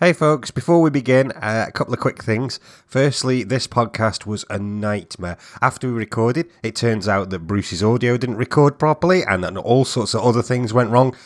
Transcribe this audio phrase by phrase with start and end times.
[0.00, 2.60] Hey, folks, before we begin, uh, a couple of quick things.
[2.86, 5.36] Firstly, this podcast was a nightmare.
[5.60, 9.84] After we recorded, it turns out that Bruce's audio didn't record properly and that all
[9.84, 11.16] sorts of other things went wrong.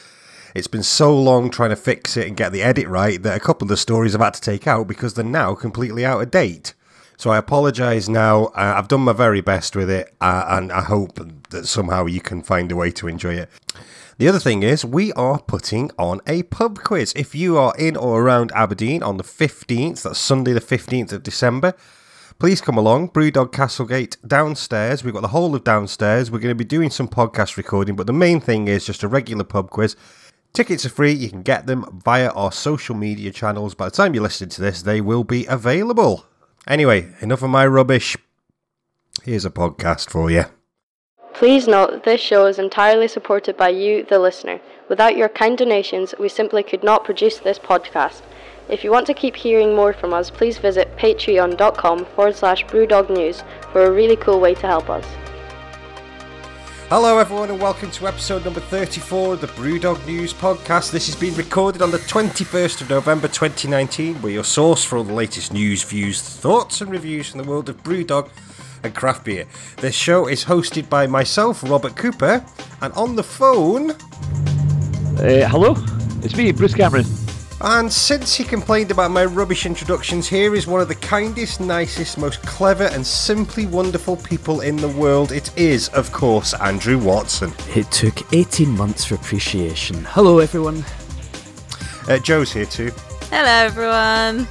[0.54, 3.40] It's been so long trying to fix it and get the edit right that a
[3.40, 6.30] couple of the stories I've had to take out because they're now completely out of
[6.30, 6.72] date.
[7.18, 8.46] So I apologise now.
[8.46, 11.20] Uh, I've done my very best with it, uh, and I hope
[11.50, 13.50] that somehow you can find a way to enjoy it.
[14.22, 17.12] The other thing is, we are putting on a pub quiz.
[17.16, 21.24] If you are in or around Aberdeen on the 15th, that's Sunday, the 15th of
[21.24, 21.74] December,
[22.38, 23.08] please come along.
[23.08, 25.02] Brewdog Castlegate downstairs.
[25.02, 26.30] We've got the whole of downstairs.
[26.30, 29.08] We're going to be doing some podcast recording, but the main thing is just a
[29.08, 29.96] regular pub quiz.
[30.52, 31.10] Tickets are free.
[31.10, 33.74] You can get them via our social media channels.
[33.74, 36.26] By the time you're listening to this, they will be available.
[36.68, 38.16] Anyway, enough of my rubbish.
[39.24, 40.44] Here's a podcast for you.
[41.34, 44.60] Please note that this show is entirely supported by you, the listener.
[44.88, 48.20] Without your kind donations, we simply could not produce this podcast.
[48.68, 53.42] If you want to keep hearing more from us, please visit patreon.com forward slash brewdognews
[53.72, 55.06] for a really cool way to help us.
[56.90, 60.92] Hello, everyone, and welcome to episode number 34 of the Brewdog News Podcast.
[60.92, 64.20] This has been recorded on the 21st of November 2019.
[64.20, 67.70] We're your source for all the latest news, views, thoughts, and reviews from the world
[67.70, 68.28] of Brewdog
[68.82, 69.46] and craft beer.
[69.78, 72.44] This show is hosted by myself, Robert Cooper,
[72.80, 73.92] and on the phone.
[75.20, 75.76] Uh, hello,
[76.22, 77.04] it's me, Bruce Cameron.
[77.64, 82.18] And since he complained about my rubbish introductions, here is one of the kindest, nicest,
[82.18, 85.30] most clever, and simply wonderful people in the world.
[85.30, 87.52] It is, of course, Andrew Watson.
[87.76, 90.04] It took 18 months for appreciation.
[90.08, 90.84] Hello, everyone.
[92.08, 92.90] Uh, Joe's here too.
[93.30, 94.48] Hello, everyone.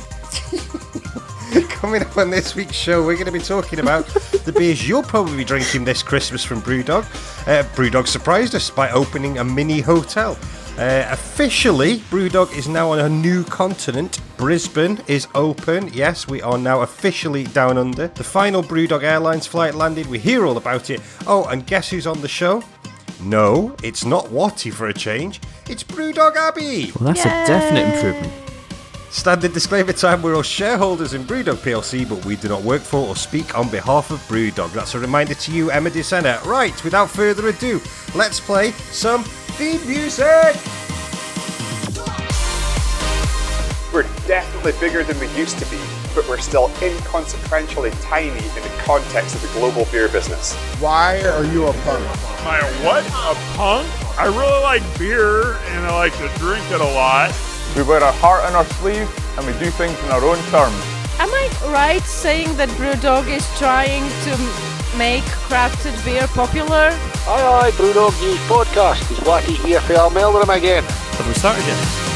[1.69, 4.05] Coming up on this week's show, we're going to be talking about
[4.45, 7.03] the beers you'll probably be drinking this Christmas from Brewdog.
[7.45, 10.37] Uh, Brewdog surprised us by opening a mini hotel.
[10.77, 14.21] Uh, officially, Brewdog is now on a new continent.
[14.37, 15.89] Brisbane is open.
[15.93, 18.07] Yes, we are now officially down under.
[18.07, 20.07] The final Brewdog Airlines flight landed.
[20.07, 21.01] We hear all about it.
[21.27, 22.63] Oh, and guess who's on the show?
[23.21, 25.41] No, it's not Watty for a change.
[25.69, 26.93] It's Brewdog Abby.
[26.99, 28.50] Well, that's a definite improvement.
[29.11, 33.09] Standard disclaimer time, we're all shareholders in Brewdog PLC, but we do not work for
[33.09, 34.71] or speak on behalf of Brewdog.
[34.71, 36.41] That's a reminder to you, Emma DeSena.
[36.45, 37.81] Right, without further ado,
[38.15, 39.25] let's play some
[39.57, 40.55] theme music!
[43.93, 45.79] We're definitely bigger than we used to be,
[46.15, 50.55] but we're still inconsequentially tiny in the context of the global beer business.
[50.79, 52.05] Why are you a punk?
[52.39, 53.05] Am I a what?
[53.05, 54.17] A punk?
[54.17, 57.35] I really like beer and I like to drink it a lot.
[57.75, 60.75] We wear our heart on our sleeve and we do things in our own terms.
[61.19, 64.31] Am I right saying that Brewdog is trying to
[64.97, 66.91] make crafted beer popular?
[67.27, 68.99] Aye, aye, Brewdog News Podcast.
[69.11, 70.83] It's Wacky here for Melbourne again.
[70.83, 72.10] Have we started yet?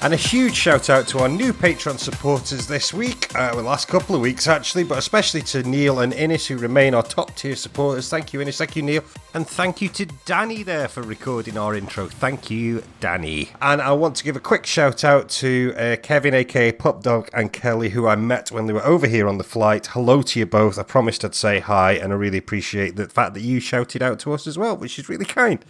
[0.00, 4.14] And a huge shout out to our new Patreon supporters this week, uh, last couple
[4.14, 8.08] of weeks actually, but especially to Neil and Innes who remain our top tier supporters.
[8.08, 8.56] Thank you, Innes.
[8.56, 9.02] Thank you, Neil.
[9.34, 12.06] And thank you to Danny there for recording our intro.
[12.06, 13.50] Thank you, Danny.
[13.60, 17.28] And I want to give a quick shout out to uh, Kevin, aka Pup Dog,
[17.32, 19.88] and Kelly, who I met when they were over here on the flight.
[19.88, 20.78] Hello to you both.
[20.78, 24.20] I promised I'd say hi, and I really appreciate the fact that you shouted out
[24.20, 25.64] to us as well, which is really kind.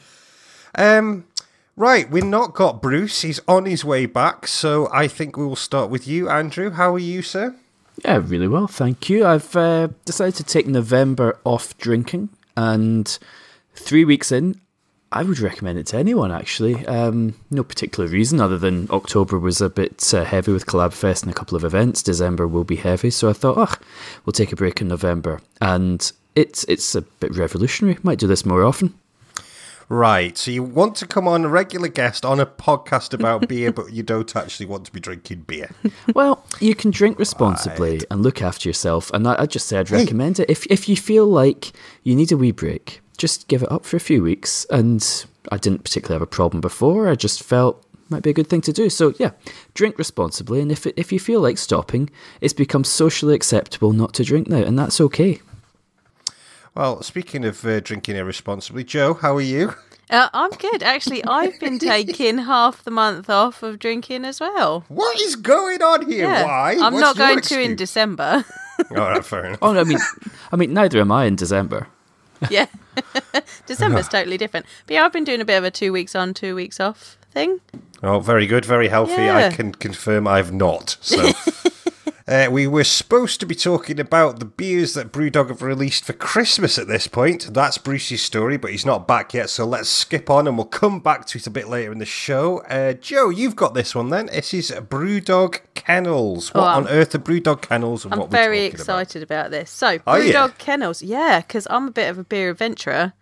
[0.75, 1.25] Um,
[1.78, 3.22] Right, we've not got Bruce.
[3.22, 6.71] He's on his way back, so I think we will start with you, Andrew.
[6.71, 7.55] How are you, sir?
[8.05, 9.25] Yeah, really well, thank you.
[9.25, 13.17] I've uh, decided to take November off drinking, and
[13.77, 14.61] three weeks in,
[15.12, 16.84] I would recommend it to anyone, actually.
[16.84, 21.22] Um, no particular reason other than October was a bit uh, heavy with Collab Fest
[21.22, 22.03] and a couple of events.
[22.03, 23.84] December will be heavy, so I thought, oh,
[24.27, 25.41] we'll take a break in November.
[25.61, 27.99] And it's, it's a bit revolutionary.
[28.03, 28.94] Might do this more often.
[29.88, 30.37] Right.
[30.37, 33.93] So you want to come on a regular guest on a podcast about beer, but
[33.93, 35.71] you don't actually want to be drinking beer.
[36.15, 38.04] Well, you can drink responsibly right.
[38.10, 39.10] and look after yourself.
[39.12, 40.44] And I, I just said I'd recommend hey.
[40.44, 40.50] it.
[40.50, 41.72] If if you feel like
[42.03, 44.65] you need a wee break, just give it up for a few weeks.
[44.71, 47.09] And I didn't particularly have a problem before.
[47.09, 48.88] I just felt might be a good thing to do.
[48.90, 49.31] So yeah,
[49.75, 50.61] drink responsibly.
[50.61, 54.49] And if it, if you feel like stopping, it's become socially acceptable not to drink
[54.49, 55.40] now, and that's okay.
[56.78, 59.75] Well, speaking of uh, drinking irresponsibly, Joe, how are you?
[60.10, 60.82] Uh, I'm good.
[60.82, 64.86] Actually, I've been taking half the month off of drinking as well.
[64.88, 66.25] What is going on here?
[66.26, 66.46] Yeah.
[66.46, 66.78] Why?
[66.80, 67.58] I'm What's not going excuse?
[67.58, 68.42] to in December.
[68.90, 69.58] All right, fair enough.
[69.60, 69.98] Oh, no, I mean,
[70.50, 71.88] I mean, neither am I in December.
[72.48, 72.69] yeah,
[73.66, 74.64] December's totally different.
[74.86, 77.19] But yeah, I've been doing a bit of a two weeks on, two weeks off
[77.32, 77.60] thing.
[78.02, 79.25] Oh, very good, very healthy.
[79.25, 79.36] Yeah.
[79.36, 80.96] I can confirm I've not.
[81.02, 81.32] So.
[82.28, 86.12] Uh, we were supposed to be talking about the beers that Brewdog have released for
[86.12, 87.54] Christmas at this point.
[87.54, 91.00] That's Bruce's story, but he's not back yet, so let's skip on and we'll come
[91.00, 92.58] back to it a bit later in the show.
[92.64, 94.26] Uh, Joe, you've got this one then.
[94.26, 96.52] This is Brewdog Kennels.
[96.52, 99.00] What Oh, on earth are Brewdog Kennels and I'm what we're very talking about?
[99.00, 99.70] excited about this.
[99.70, 100.19] So, Are?
[100.19, 103.14] Brewdog Kennels, yeah, because I'm a bit of a beer adventurer.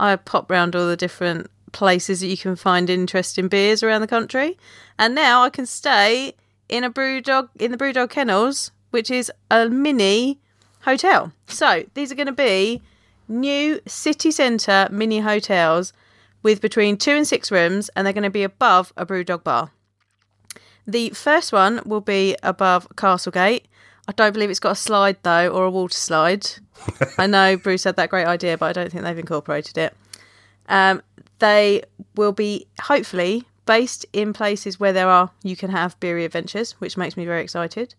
[0.00, 4.06] I pop round all the different places that you can find interesting beers around the
[4.06, 4.56] country,
[4.98, 6.32] and now I can stay
[6.68, 10.40] in a Brewdog in the Brewdog Kennels, which is a mini
[10.82, 11.32] hotel.
[11.46, 12.82] So these are going to be
[13.28, 15.92] new city centre mini hotels
[16.42, 19.72] with between two and six rooms, and they're going to be above a Brewdog bar.
[20.86, 23.64] The first one will be above Castlegate.
[24.06, 26.46] I don't believe it's got a slide though, or a water slide.
[27.18, 29.96] I know Bruce had that great idea, but I don't think they've incorporated it.
[30.68, 31.02] Um,
[31.38, 31.82] they
[32.14, 36.96] will be hopefully based in places where there are you can have beery adventures, which
[36.96, 37.94] makes me very excited.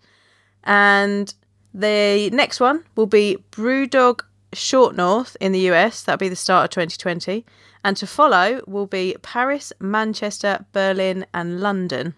[0.63, 1.31] And
[1.75, 4.21] the next one will be Brewdog
[4.51, 6.01] Short North in the US.
[6.01, 7.45] That'll be the start of 2020.
[7.83, 12.15] And to follow will be Paris, Manchester, Berlin, and London.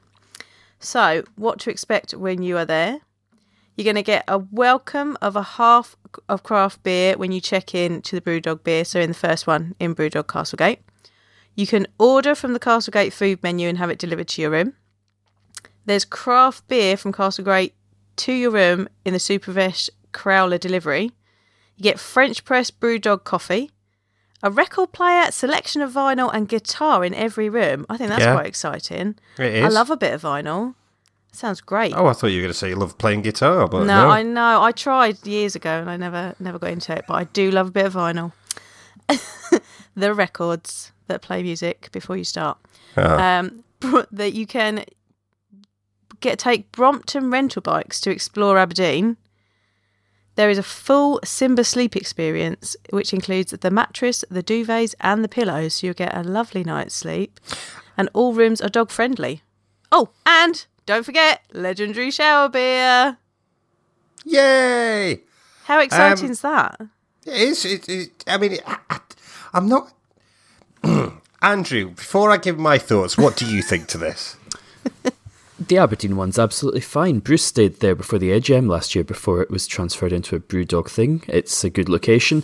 [0.80, 3.02] So, what to expect when you are there?
[3.76, 5.98] You're going to get a welcome of a half
[6.30, 8.86] of craft beer when you check in to the Brewdog beer.
[8.86, 10.80] So, in the first one in Brewdog Castlegate,
[11.56, 14.74] you can order from the Castlegate food menu and have it delivered to your room.
[15.86, 17.74] There's craft beer from Castlegate
[18.18, 21.12] to your room in the Supervesh Crowler delivery.
[21.76, 23.72] You get French press Brewdog coffee,
[24.44, 27.86] a record player, selection of vinyl, and guitar in every room.
[27.90, 28.34] I think that's Yeah.
[28.34, 29.16] quite exciting.
[29.38, 30.76] It I love a bit of vinyl.
[31.32, 31.94] Sounds great.
[31.96, 34.10] Oh, I thought you were going to say you love playing guitar, but no, no.
[34.10, 34.62] I know.
[34.62, 37.70] I tried years ago and I never never got into it, but I do love
[37.70, 38.34] a bit of vinyl.
[39.96, 42.58] the records that play music before you start.
[42.98, 43.40] Ah.
[43.40, 43.64] Um,
[44.12, 44.86] that you can
[46.20, 49.18] get take Brompton rental bikes to explore Aberdeen.
[50.36, 55.28] There is a full Simba sleep experience, which includes the mattress, the duvets, and the
[55.28, 55.76] pillows.
[55.76, 57.40] So you'll get a lovely night's sleep.
[57.98, 59.42] And all rooms are dog friendly.
[59.92, 63.18] Oh, and don't forget legendary shower beer.
[64.24, 65.22] Yay!
[65.66, 66.80] How exciting Um, is that?
[67.26, 67.66] It is.
[67.66, 69.00] It, it, I mean, I,
[69.54, 69.92] I'm not.
[71.42, 74.38] Andrew, before I give my thoughts, what do you think to this?
[75.68, 77.20] The Aberdeen one's absolutely fine.
[77.20, 80.90] Bruce stayed there before the EGM last year before it was transferred into a Brewdog
[80.90, 81.24] thing.
[81.28, 82.42] It's a good location.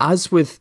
[0.00, 0.58] As with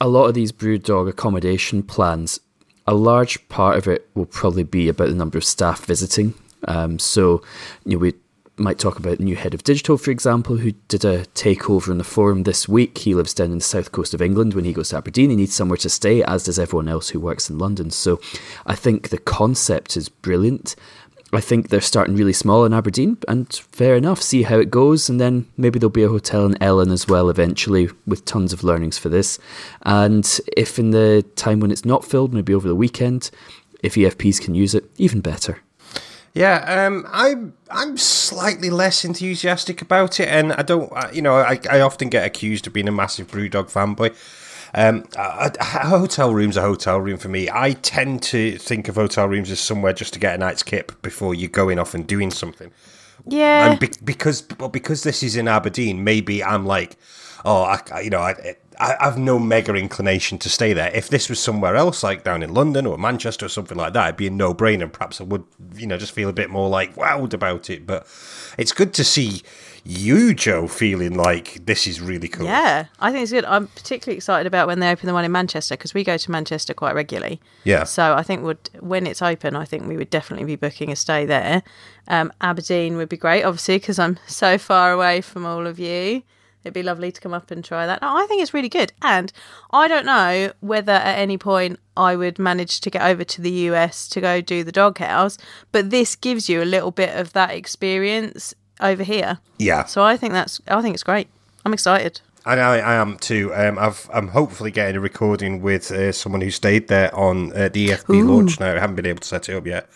[0.00, 2.40] a lot of these Brewdog accommodation plans,
[2.86, 6.32] a large part of it will probably be about the number of staff visiting.
[6.66, 7.42] Um, so,
[7.84, 8.14] you know, we
[8.56, 11.98] might talk about the new head of digital, for example, who did a takeover in
[11.98, 12.98] the forum this week.
[12.98, 14.54] He lives down in the south coast of England.
[14.54, 17.20] When he goes to Aberdeen, he needs somewhere to stay, as does everyone else who
[17.20, 17.90] works in London.
[17.90, 18.20] So
[18.64, 20.76] I think the concept is brilliant.
[21.32, 25.08] I think they're starting really small in Aberdeen, and fair enough, see how it goes,
[25.08, 28.62] and then maybe there'll be a hotel in Ellon as well eventually, with tons of
[28.62, 29.40] learnings for this.
[29.82, 33.32] And if in the time when it's not filled, maybe over the weekend,
[33.82, 35.58] if EFPs can use it, even better.
[36.34, 41.60] Yeah, um, I'm I'm slightly less enthusiastic about it, and I don't, you know, I,
[41.70, 44.14] I often get accused of being a massive BrewDog fanboy.
[44.76, 47.48] Um, a, a hotel room's a hotel room for me.
[47.48, 51.00] I tend to think of hotel rooms as somewhere just to get a night's kip
[51.02, 52.72] before you're going off and doing something.
[53.24, 53.70] Yeah.
[53.70, 56.96] And be- because well, because this is in Aberdeen, maybe I'm like,
[57.44, 60.90] oh, I, I- you know, I, I I've no mega inclination to stay there.
[60.94, 64.04] If this was somewhere else, like down in London or Manchester or something like that,
[64.06, 64.90] it'd be a no brainer.
[64.90, 65.44] Perhaps I would,
[65.74, 67.86] you know, just feel a bit more like wowed about it.
[67.86, 68.06] But
[68.58, 69.42] it's good to see
[69.84, 72.46] you, Joe, feeling like this is really cool.
[72.46, 73.44] Yeah, I think it's good.
[73.44, 76.30] I'm particularly excited about when they open the one in Manchester because we go to
[76.30, 77.40] Manchester quite regularly.
[77.64, 77.84] Yeah.
[77.84, 80.96] So I think would when it's open, I think we would definitely be booking a
[80.96, 81.62] stay there.
[82.08, 86.22] Um, Aberdeen would be great, obviously, because I'm so far away from all of you.
[86.64, 88.00] It'd be lovely to come up and try that.
[88.00, 89.32] No, I think it's really good, and
[89.70, 93.50] I don't know whether at any point I would manage to get over to the
[93.50, 95.38] US to go do the doghouse,
[95.72, 99.38] but this gives you a little bit of that experience over here.
[99.58, 99.84] Yeah.
[99.84, 101.28] So I think that's I think it's great.
[101.64, 102.20] I'm excited.
[102.46, 103.54] And I, I am too.
[103.54, 107.70] Um, I've, I'm hopefully getting a recording with uh, someone who stayed there on uh,
[107.70, 108.28] the EFP Ooh.
[108.28, 108.74] launch now.
[108.74, 109.88] I haven't been able to set it up yet.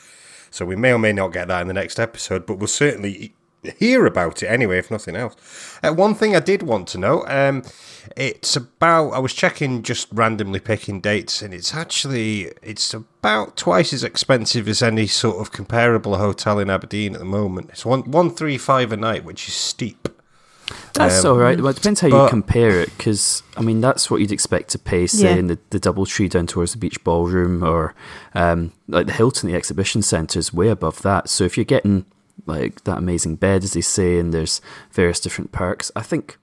[0.50, 3.34] So we may or may not get that in the next episode, but we'll certainly
[3.78, 5.34] hear about it anyway, if nothing else.
[5.82, 7.62] Uh, one thing I did want to know um,
[8.16, 13.92] it's about, I was checking just randomly picking dates, and it's actually, it's about twice
[13.92, 17.70] as expensive as any sort of comparable hotel in Aberdeen at the moment.
[17.70, 20.08] It's one, 135 a night, which is steep.
[20.92, 21.58] That's Um, all right.
[21.58, 24.78] Well, it depends how you compare it, because I mean that's what you'd expect to
[24.78, 25.36] pay, say, Yeah.
[25.36, 27.94] in the, the DoubleTree down towards the Beach Ballroom, or
[28.34, 31.30] um, like the Hilton, the exhibition centre is way above that.
[31.30, 32.04] So if you're getting
[32.46, 34.60] like that amazing bed, as they say, and there's
[34.92, 35.90] various different perks.
[35.96, 36.38] I think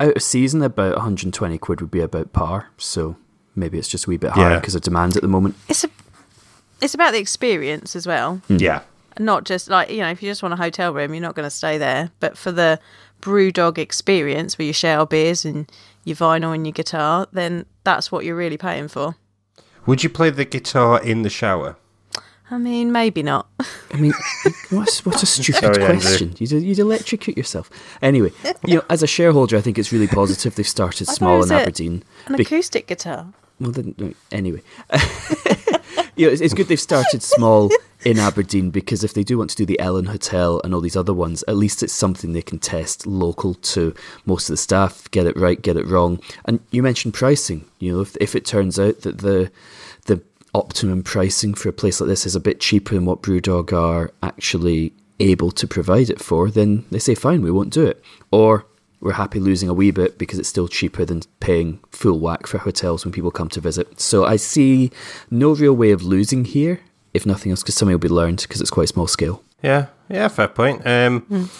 [0.00, 2.68] out of season, about 120 quid would be about par.
[2.78, 3.16] So
[3.54, 4.58] maybe it's just a wee bit higher Yeah.
[4.60, 5.54] because of demand at the moment.
[5.68, 5.88] It's a,
[6.80, 8.36] it's about the experience as well.
[8.48, 8.56] Hmm.
[8.58, 8.80] Yeah.
[9.18, 11.46] Not just like you know, if you just want a hotel room, you're not going
[11.46, 12.10] to stay there.
[12.18, 12.80] But for the
[13.20, 15.70] brew dog experience, where you share beers and
[16.04, 19.14] your vinyl and your guitar, then that's what you're really paying for.
[19.86, 21.76] Would you play the guitar in the shower?
[22.50, 23.48] I mean, maybe not.
[23.92, 24.12] I mean,
[24.70, 26.00] what's what a stupid Sorry, Andrew.
[26.00, 26.34] question.
[26.38, 27.70] You'd, you'd electrocute yourself.
[28.02, 28.32] Anyway,
[28.66, 31.38] you know, as a shareholder, I think it's really positive they've started I small it
[31.38, 32.02] was in Aberdeen.
[32.26, 33.28] An Be- acoustic guitar.
[33.60, 34.62] Well, then, anyway,
[36.16, 37.70] you know, it's, it's good they've started small
[38.04, 40.96] in Aberdeen because if they do want to do the Ellon Hotel and all these
[40.96, 43.94] other ones, at least it's something they can test local to
[44.26, 46.20] most of the staff, get it right, get it wrong.
[46.44, 47.64] And you mentioned pricing.
[47.78, 49.50] You know, if if it turns out that the the
[50.54, 54.12] optimum pricing for a place like this is a bit cheaper than what Brewdog are
[54.22, 58.02] actually able to provide it for, then they say, fine, we won't do it.
[58.30, 58.66] Or
[59.00, 62.58] we're happy losing a wee bit because it's still cheaper than paying full whack for
[62.58, 64.00] hotels when people come to visit.
[64.00, 64.90] So I see
[65.30, 66.80] no real way of losing here,
[67.12, 69.42] if nothing else, because something will be learned because it's quite small scale.
[69.62, 70.86] Yeah, yeah, fair point.
[70.86, 71.50] Um,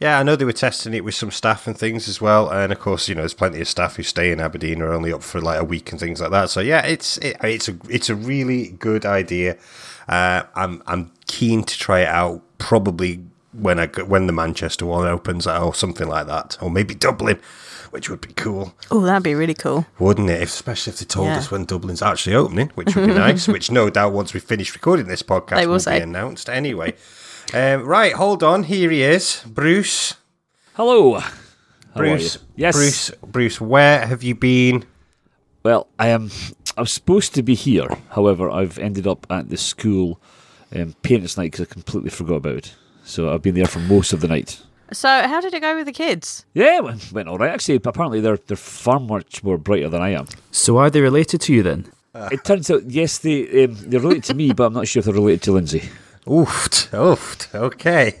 [0.00, 2.72] Yeah, I know they were testing it with some staff and things as well, and
[2.72, 5.22] of course, you know, there's plenty of staff who stay in Aberdeen are only up
[5.22, 6.48] for like a week and things like that.
[6.48, 9.58] So yeah, it's it, it's a it's a really good idea.
[10.08, 12.42] Uh, I'm I'm keen to try it out.
[12.56, 17.38] Probably when I when the Manchester one opens or something like that, or maybe Dublin,
[17.90, 19.84] which would be cool, Oh, that'd be really cool.
[19.98, 20.40] wouldn't it?
[20.40, 21.36] If, especially if they told Yeah.
[21.38, 23.48] us when Dublin's actually opening, which would be nice.
[23.48, 25.98] Which no doubt once we finish recording this podcast They will will say.
[25.98, 26.94] be announced anyway.
[27.52, 28.62] Um, right, hold on.
[28.62, 30.14] Here he is, Bruce.
[30.74, 31.18] Hello.
[31.18, 31.30] How
[31.96, 32.38] Bruce.
[32.54, 32.76] Yes.
[32.76, 34.84] Bruce, Bruce, where have you been?
[35.64, 36.30] Well, I am.
[36.76, 37.88] I was supposed to be here.
[38.10, 40.20] However, I've ended up at the school
[40.74, 42.74] um, parents' night because I completely forgot about it.
[43.04, 44.62] So I've been there for most of the night.
[44.92, 46.46] So, how did it go with the kids?
[46.54, 47.50] Yeah, it went, went all right.
[47.50, 50.28] Actually, apparently they're they're far much more brighter than I am.
[50.52, 51.90] So are they related to you then?
[52.14, 55.06] it turns out, yes, they um, they're related to me, but I'm not sure if
[55.06, 55.88] they're related to Lindsay.
[56.26, 57.54] Oofed, oofed.
[57.54, 58.20] Okay.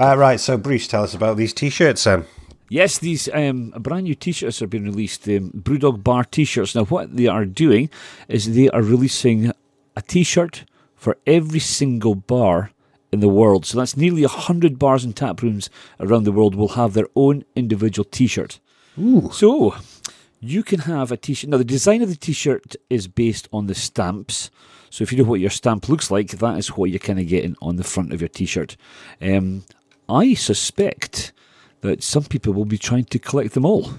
[0.00, 2.24] Uh, right, so Bruce, tell us about these t-shirts then.
[2.70, 5.26] Yes, these um, brand new T-shirts are being released.
[5.26, 6.74] Um, Brewdog Bar T-shirts.
[6.74, 7.88] Now, what they are doing
[8.28, 9.52] is they are releasing
[9.96, 12.72] a T-shirt for every single bar
[13.10, 13.64] in the world.
[13.64, 17.44] So that's nearly hundred bars and tap rooms around the world will have their own
[17.56, 18.60] individual T-shirt.
[19.00, 19.30] Ooh.
[19.32, 19.74] So
[20.38, 21.48] you can have a T-shirt.
[21.48, 24.50] Now, the design of the T-shirt is based on the stamps.
[24.90, 27.28] So if you know what your stamp looks like, that is what you're kind of
[27.28, 28.76] getting on the front of your T-shirt.
[29.20, 29.64] Um,
[30.08, 31.32] I suspect
[31.82, 33.90] that some people will be trying to collect them all.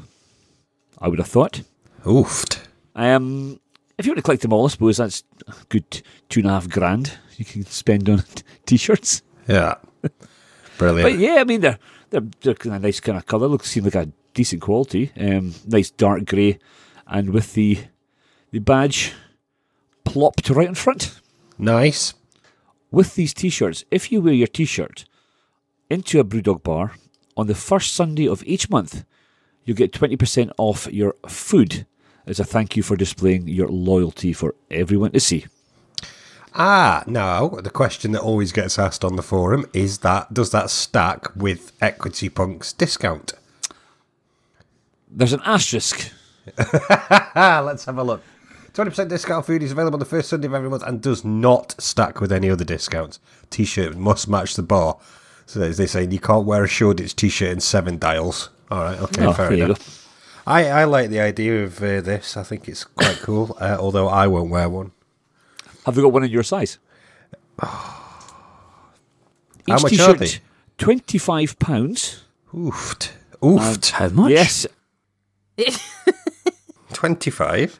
[0.99, 1.61] I would have thought.
[2.03, 2.59] Oofed.
[2.95, 3.59] Um,
[3.97, 6.51] if you want to collect them all, I suppose that's a good two and a
[6.51, 8.23] half grand you can spend on
[8.65, 9.21] t-shirts.
[9.47, 9.75] Yeah.
[10.77, 11.11] Brilliant.
[11.11, 11.79] But yeah, I mean they're
[12.09, 13.47] they're, they're kind of nice kind of colour.
[13.47, 15.11] Look, seem like a decent quality.
[15.19, 16.59] Um, nice dark grey,
[17.07, 17.79] and with the
[18.51, 19.13] the badge
[20.09, 21.21] plopped right in front.
[21.59, 22.15] Nice.
[22.89, 25.05] With these t-shirts, if you wear your t-shirt
[25.89, 26.93] into a BrewDog bar
[27.37, 29.05] on the first Sunday of each month,
[29.63, 31.85] you'll get twenty percent off your food
[32.25, 35.45] as a thank you for displaying your loyalty for everyone to see.
[36.55, 40.71] Ah, now the question that always gets asked on the forum is that does that
[40.71, 43.33] stack with Equity Punk's discount?
[45.07, 46.11] There's an asterisk.
[47.35, 48.23] Let's have a look.
[48.73, 51.75] 20% discount food is available on the first Sunday of every month and does not
[51.81, 53.19] stack with any other discounts.
[53.49, 54.97] T shirt must match the bar.
[55.45, 58.49] So as they say, you can't wear a Shoreditch t shirt in seven dials.
[58.69, 60.07] All right, okay, Oh, fair enough.
[60.45, 62.37] I, I like the idea of uh, this.
[62.37, 64.91] I think it's quite cool, uh, although I won't wear one.
[65.85, 66.77] Have you got one in your size?
[67.59, 67.99] How
[69.67, 70.29] much are t-shirt, they?
[70.77, 72.23] Twenty-five pounds.
[72.53, 73.11] Oofed.
[73.41, 73.91] Oofed.
[73.91, 74.31] How much?
[74.31, 74.65] Yes,
[76.93, 77.79] 25?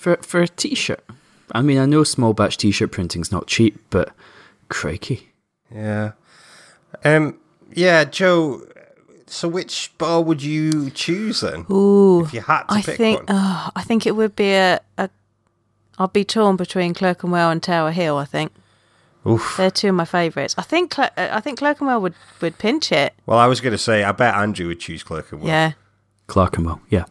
[0.00, 1.04] For for a t-shirt.
[1.52, 4.14] I mean, I know small batch t-shirt printing's not cheap, but
[4.70, 5.28] crikey.
[5.70, 6.12] Yeah.
[7.04, 7.38] Um.
[7.74, 8.62] Yeah, Joe.
[9.26, 11.66] So, which bar would you choose then?
[11.70, 13.26] Ooh, If you had to I pick think one.
[13.28, 15.10] oh, I think it would be a, a.
[15.98, 18.16] I'd be torn between Clerkenwell and Tower Hill.
[18.16, 18.52] I think
[19.28, 19.54] Oof.
[19.58, 20.54] they're two of my favourites.
[20.56, 23.12] I think Cle- uh, I think Clerkenwell would would pinch it.
[23.26, 25.46] Well, I was going to say, I bet Andrew would choose Clerkenwell.
[25.46, 25.72] Yeah,
[26.26, 27.04] Clerkenwell, yeah.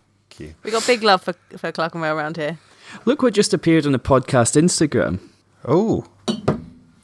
[0.63, 2.57] we got big love for for Clerkenwell around here.
[3.05, 5.19] Look what just appeared on the podcast Instagram.
[5.67, 6.05] Oh,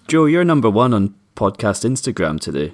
[0.08, 2.74] Joe, you're number one on podcast Instagram today.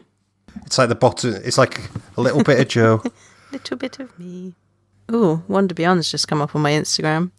[0.65, 1.35] it's like the bottom.
[1.43, 1.81] It's like
[2.17, 3.03] a little bit of Joe.
[3.51, 4.55] Little bit of me.
[5.11, 7.31] Ooh, Wonder Beyond's just come up on my Instagram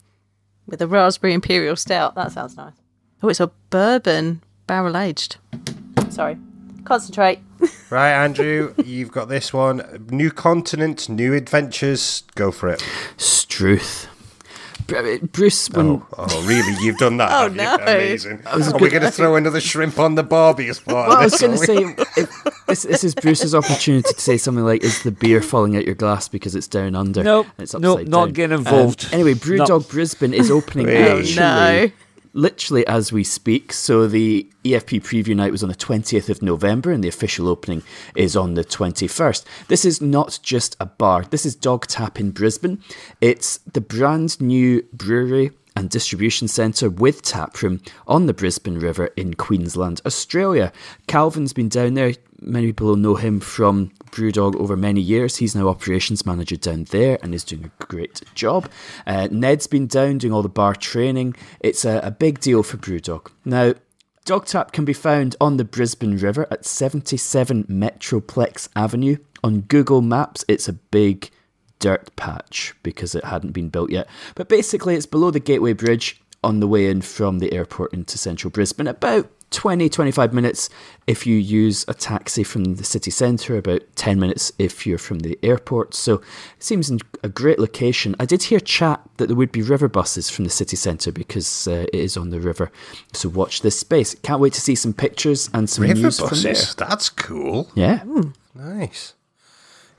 [0.67, 2.14] with a raspberry imperial stout.
[2.17, 2.75] That sounds nice.
[3.23, 5.37] Oh, it's a bourbon barrel aged.
[6.11, 6.37] Sorry,
[6.85, 7.38] Concentrate.
[7.91, 10.07] Right, Andrew, you've got this one.
[10.11, 12.23] New continent, new adventures.
[12.35, 12.83] Go for it.
[13.19, 14.09] Struth.
[14.87, 16.75] Br- Bruce, when Oh, oh really?
[16.85, 17.31] You've done that?
[17.33, 17.62] Oh, have you?
[17.62, 17.75] no.
[17.77, 18.43] Amazing.
[18.55, 21.25] was Are we going to throw another shrimp on the Barbie as part Well, I
[21.25, 21.41] was this?
[21.41, 25.11] going to say, if, this, this is Bruce's opportunity to say something like, "Is the
[25.11, 28.25] beer falling out your glass because it's down under?" Nope, and it's nope, upside not
[28.27, 28.33] down.
[28.33, 29.09] getting Um, involved.
[29.12, 29.41] anyway, No.
[29.41, 31.09] Brewdog Brisbane is opening Wait.
[31.09, 31.91] Oh, no.
[32.33, 33.73] Literally as we speak.
[33.73, 37.83] So the EFP preview night was on the twentieth of November, and the official opening
[38.15, 39.47] is on the twenty-first.
[39.69, 41.25] This is not just a bar.
[41.25, 42.83] This is Dog Tap in Brisbane.
[43.21, 49.35] It's the brand new brewery and distribution centre with taproom on the Brisbane River in
[49.35, 50.73] Queensland, Australia.
[51.07, 52.14] Calvin's been down there.
[52.41, 55.37] Many people will know him from Brewdog over many years.
[55.37, 58.69] He's now operations manager down there and is doing a great job.
[59.07, 61.35] Uh, Ned's been down doing all the bar training.
[61.61, 63.31] It's a, a big deal for Brewdog.
[63.45, 63.75] Now,
[64.25, 69.17] Dog Tap can be found on the Brisbane River at 77 Metroplex Avenue.
[69.43, 71.31] On Google Maps, it's a big
[71.83, 74.09] dirt patch because it hadn't been built yet.
[74.35, 78.17] But basically, it's below the Gateway Bridge on the way in from the airport into
[78.17, 78.87] central Brisbane.
[78.87, 80.71] About 20 25 minutes
[81.07, 85.19] if you use a taxi from the city centre, about 10 minutes if you're from
[85.19, 85.93] the airport.
[85.95, 86.25] So it
[86.61, 86.91] seems
[87.23, 88.17] a great location.
[88.19, 91.69] I did hear chat that there would be river buses from the city centre because
[91.69, 92.73] uh, it is on the river.
[93.12, 94.15] So watch this space.
[94.23, 96.53] Can't wait to see some pictures and some River news from there.
[96.55, 96.75] buses.
[96.77, 97.71] That's cool.
[97.75, 98.05] Yeah.
[98.55, 99.15] Nice.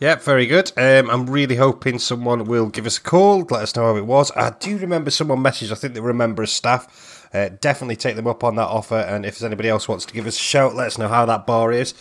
[0.04, 0.70] Yeah, very good.
[0.76, 4.06] Um, I'm really hoping someone will give us a call, let us know how it
[4.06, 4.34] was.
[4.36, 7.30] I do remember someone messaged, I think they were a member of staff.
[7.34, 8.98] Uh, definitely take them up on that offer.
[8.98, 11.26] And if there's anybody else wants to give us a shout, let us know how
[11.28, 11.94] that bar is.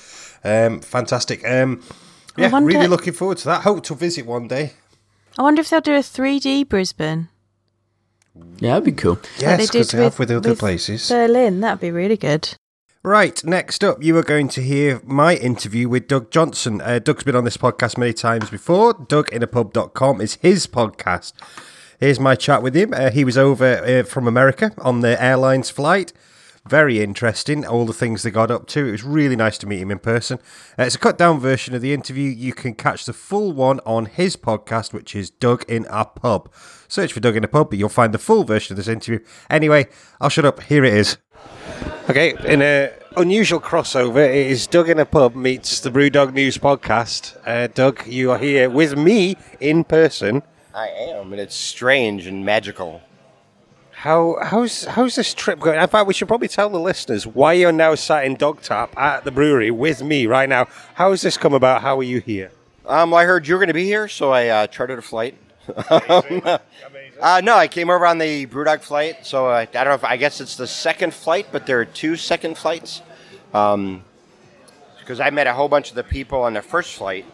[0.43, 1.49] Um, fantastic.
[1.49, 1.81] Um,
[2.37, 3.61] yeah, wonder- really looking forward to that.
[3.63, 4.73] Hope to visit one day.
[5.39, 7.29] I wonder if they'll do a 3D Brisbane.
[8.59, 9.13] Yeah, that'd be cool.
[9.13, 11.09] like Yes, they because did they have with other with places.
[11.09, 12.57] Berlin, that'd be really good.
[13.05, 16.81] Right, next up, you are going to hear my interview with Doug Johnson.
[16.81, 18.95] Uh, Doug's been on this podcast many times before.
[18.95, 21.33] DougInAPub.com is his podcast.
[21.99, 22.95] Here's my chat with him.
[22.95, 26.13] Uh, he was over uh, from America on the airline's flight.
[26.69, 28.87] Very interesting, all the things they got up to.
[28.87, 30.39] It was really nice to meet him in person.
[30.79, 32.31] Uh, it's a cut down version of the interview.
[32.31, 36.53] You can catch the full one on his podcast, which is Doug in a Pub.
[36.87, 39.19] Search for Doug in a Pub, but you'll find the full version of this interview.
[39.51, 39.89] Anyway,
[40.21, 40.63] I'll shut up.
[40.63, 41.17] Here it is.
[42.09, 46.59] Okay, in a unusual crossover, it is Doug in a pub meets the Brewdog News
[46.59, 47.37] podcast.
[47.47, 50.43] Uh, Doug, you are here with me in person.
[50.75, 53.03] I am, and it's strange and magical.
[53.93, 55.79] How how's how's this trip going?
[55.79, 58.93] In fact, we should probably tell the listeners why you're now sat in Dog Tap
[58.99, 60.67] at the brewery with me right now.
[60.95, 61.83] How has this come about?
[61.83, 62.51] How are you here?
[62.85, 65.03] Um, well, I heard you were going to be here, so I uh, chartered a
[65.03, 65.37] flight.
[67.23, 70.05] uh, no, I came over on the Brewdog flight, so uh, I don't know if
[70.05, 73.01] I guess it's the second flight, but there are two second flights.
[73.55, 74.05] Um,
[74.99, 77.25] because I met a whole bunch of the people on the first flight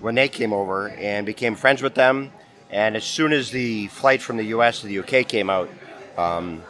[0.00, 2.30] when they came over and became friends with them.
[2.70, 4.80] And as soon as the flight from the U.S.
[4.80, 5.24] to the U.K.
[5.24, 5.70] came out,
[6.18, 6.62] um,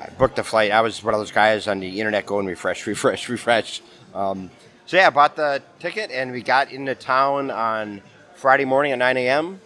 [0.00, 0.72] I booked the flight.
[0.72, 3.80] I was one of those guys on the internet going refresh, refresh, refresh.
[4.14, 4.50] Um,
[4.86, 8.02] so yeah, I bought the ticket and we got into town on
[8.34, 9.60] Friday morning at 9 a.m.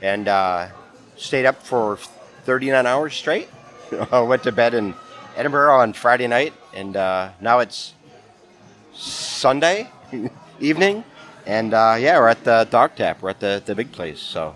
[0.00, 0.68] and uh,
[1.16, 1.96] stayed up for
[2.44, 3.48] 39 hours straight.
[4.12, 4.94] I went to bed in
[5.36, 7.94] Edinburgh on Friday night, and uh, now it's
[8.94, 9.88] Sunday
[10.60, 11.04] evening,
[11.46, 13.22] and uh, yeah, we're at the Dog Tap.
[13.22, 14.20] We're at the, the big place.
[14.20, 14.54] So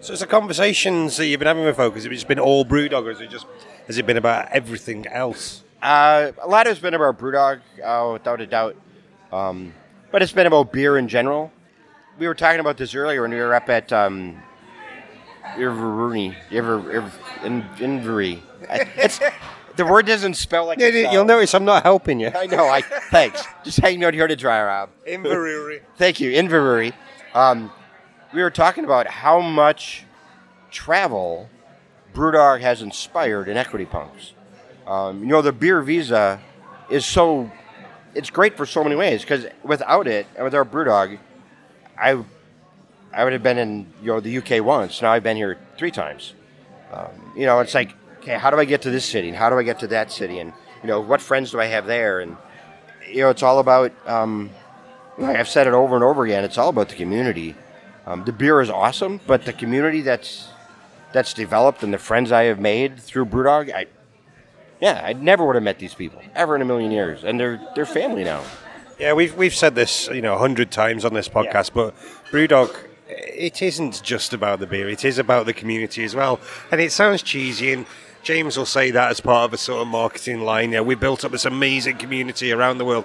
[0.00, 1.96] So, it's the conversations that you've been having with folks.
[1.96, 3.46] Has it just been all Brewdog, or has it just
[3.86, 5.62] has it been about everything else?
[5.82, 8.76] uh, a lot has been about BrewDog, uh, without a doubt,
[9.32, 9.72] um,
[10.12, 11.50] but it's been about beer in general.
[12.18, 14.40] We were talking about this earlier when we were up at um,
[15.56, 17.10] Inverurie, Inver,
[17.42, 18.40] Inver, Inverurie.
[18.70, 19.20] I- It's
[19.76, 22.30] the word doesn't spell like Yeah, it you'll notice I'm not helping you.
[22.34, 22.66] I know.
[22.68, 23.42] I thanks.
[23.64, 24.90] Just hanging out here to dry, Rob.
[25.06, 25.80] Inverurie.
[25.96, 26.92] Thank you, Inverurie.
[27.34, 27.70] Um,
[28.34, 30.04] we were talking about how much
[30.70, 31.48] travel
[32.14, 34.32] BrewDog has inspired in Equity Punks.
[34.86, 36.40] Um, you know, the beer visa
[36.90, 37.50] is so
[38.14, 41.18] it's great for so many ways because without it and without BrewDog,
[41.98, 42.22] I
[43.14, 45.02] I would have been in you know the UK once.
[45.02, 46.34] Now I've been here three times.
[46.92, 49.50] Um, you know, it's like, okay, how do I get to this city and how
[49.50, 52.20] do I get to that city and you know what friends do I have there
[52.20, 52.36] and
[53.08, 53.92] you know it's all about.
[54.06, 54.50] Um,
[55.18, 56.44] like I've said it over and over again.
[56.44, 57.54] It's all about the community.
[58.06, 60.48] Um, the beer is awesome, but the community that's
[61.12, 63.86] that's developed and the friends I have made through BrewDog, I
[64.80, 67.60] yeah, I never would have met these people ever in a million years, and they're
[67.74, 68.42] they're family now.
[68.98, 71.94] Yeah, we've we've said this you know a hundred times on this podcast, but
[72.30, 72.74] BrewDog,
[73.18, 76.40] it isn't just about the beer; it is about the community as well.
[76.70, 77.86] And it sounds cheesy, and
[78.22, 80.72] James will say that as part of a sort of marketing line.
[80.72, 83.04] Yeah, we built up this amazing community around the world,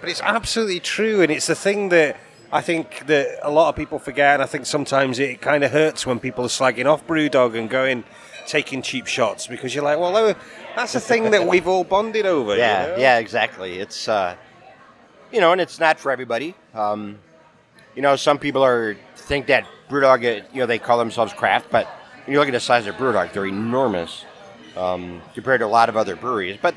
[0.00, 2.16] But it's absolutely true, and it's the thing that
[2.52, 5.72] I think that a lot of people forget, and I think sometimes it kind of
[5.72, 8.04] hurts when people are slagging off BrewDog and going
[8.46, 10.36] taking cheap shots because you're like, well,
[10.76, 12.56] that's the thing that we've all bonded over.
[12.64, 12.98] Yeah, you know?
[12.98, 13.78] yeah, exactly.
[13.78, 14.36] It's uh,
[15.32, 16.54] you know, and it's not for everybody.
[16.74, 17.18] Um,
[17.96, 21.70] you know, some people are think that BrewDog, uh, you know, they call themselves craft,
[21.70, 21.86] but
[22.24, 24.24] when you look at the size of BrewDog, they're enormous
[24.76, 26.58] um, compared to a lot of other breweries.
[26.60, 26.74] But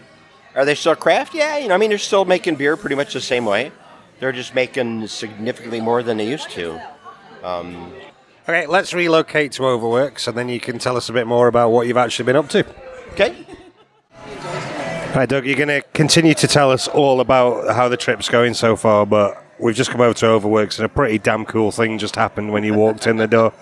[0.56, 1.34] are they still craft?
[1.34, 3.72] Yeah, you know, I mean, they're still making beer pretty much the same way.
[4.20, 6.82] They're just making significantly more than they used to.
[7.44, 7.94] Um,
[8.50, 11.70] Okay, let's relocate to Overworks, and then you can tell us a bit more about
[11.72, 12.66] what you've actually been up to.
[13.12, 13.46] Okay.
[15.12, 15.46] Hi, Doug.
[15.46, 19.06] You're going to continue to tell us all about how the trip's going so far,
[19.06, 22.52] but we've just come over to Overworks, and a pretty damn cool thing just happened
[22.52, 23.54] when you walked in the door.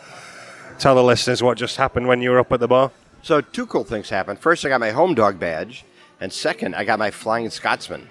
[0.79, 2.91] Tell the listeners what just happened when you were up at the bar.
[3.21, 4.39] So, two cool things happened.
[4.39, 5.85] First, I got my home dog badge,
[6.19, 8.09] and second, I got my Flying Scotsman.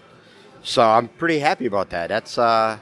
[0.62, 2.09] So, I'm pretty happy about that.
[2.09, 2.79] That's, uh,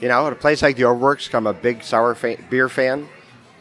[0.00, 3.08] you know, at a place like the Overworks, I'm a big sour fa- beer fan,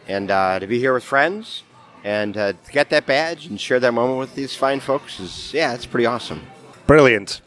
[0.08, 1.63] and uh, to be here with friends
[2.04, 5.54] and uh, to get that badge and share that moment with these fine folks is,
[5.54, 6.42] yeah, it's pretty awesome.
[6.86, 7.42] Brilliant.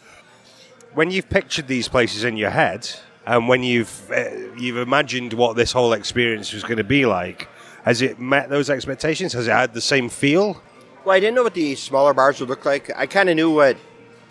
[0.93, 2.91] When you've pictured these places in your head,
[3.31, 7.49] and when you've uh, you've imagined what this whole experience was going to be like,
[7.85, 9.33] has it met those expectations?
[9.35, 10.61] Has it had the same feel?
[11.05, 12.91] Well, I didn't know what the smaller bars would look like.
[12.97, 13.77] I kind of knew what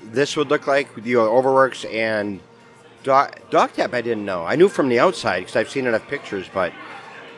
[0.03, 2.41] this would look like with the Overworks and
[3.03, 3.93] Dog, Dog Tap.
[3.93, 4.45] I didn't know.
[4.45, 6.73] I knew from the outside because I've seen enough pictures, but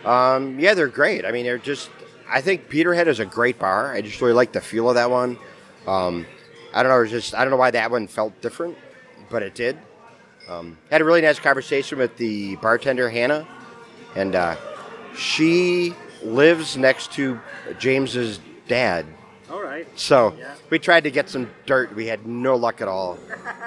[0.04, 1.26] um, yeah, they're great.
[1.26, 1.92] I mean, they're just.
[2.28, 3.94] I think Peterhead is a great bar.
[3.94, 5.38] I just really like the feel of that one.
[5.86, 6.26] Um,
[6.74, 7.02] I don't know.
[7.02, 8.80] It just I don't know why that one felt different,
[9.30, 9.78] but it did.
[10.52, 13.48] Um, had a really nice conversation with the bartender Hannah,
[14.16, 14.58] and uh,
[15.16, 17.40] she lives next to
[17.80, 19.06] James's dad.
[19.50, 19.88] All right.
[19.98, 20.36] So
[20.70, 21.96] we tried to get some dirt.
[21.96, 23.18] We had no luck at all.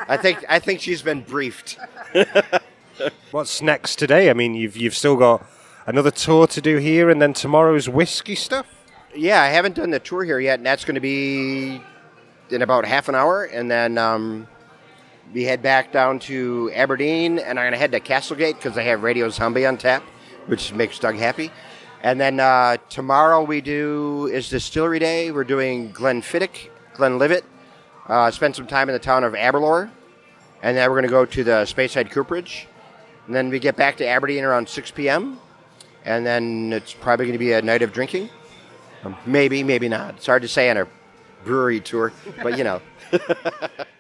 [0.09, 1.79] I think I think she's been briefed.
[3.31, 4.29] What's next today?
[4.29, 5.47] I mean, you've you've still got
[5.87, 8.67] another tour to do here, and then tomorrow's whiskey stuff.
[9.15, 11.81] Yeah, I haven't done the tour here yet, and that's going to be
[12.51, 14.49] in about half an hour, and then um,
[15.33, 18.85] we head back down to Aberdeen, and I'm going to head to Castlegate because they
[18.85, 20.03] have Radio Zombie on tap,
[20.47, 21.51] which makes Doug happy.
[22.03, 25.31] And then uh, tomorrow we do is Distillery Day.
[25.31, 27.45] We're doing Glenfiddich, Glenlivet.
[28.07, 29.91] Uh, spend some time in the town of Aberlour,
[30.63, 32.67] and then we're going to go to the Speyside Cooperage,
[33.27, 35.39] and then we get back to Aberdeen around 6 p.m.
[36.05, 38.29] And then it's probably going to be a night of drinking.
[39.05, 40.17] Um, maybe, maybe not.
[40.17, 40.87] It's hard to say on a
[41.45, 42.83] brewery tour, but you know.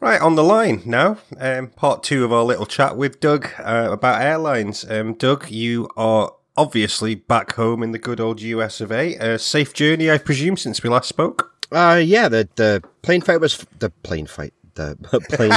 [0.00, 3.88] Right, on the line now, um, part two of our little chat with Doug uh,
[3.90, 4.88] about airlines.
[4.88, 9.16] Um, Doug, you are obviously back home in the good old US of A.
[9.16, 11.52] A safe journey, I presume, since we last spoke.
[11.72, 14.54] Uh, yeah, the the plane fight was the plane fight.
[14.74, 14.94] The
[15.30, 15.50] plane.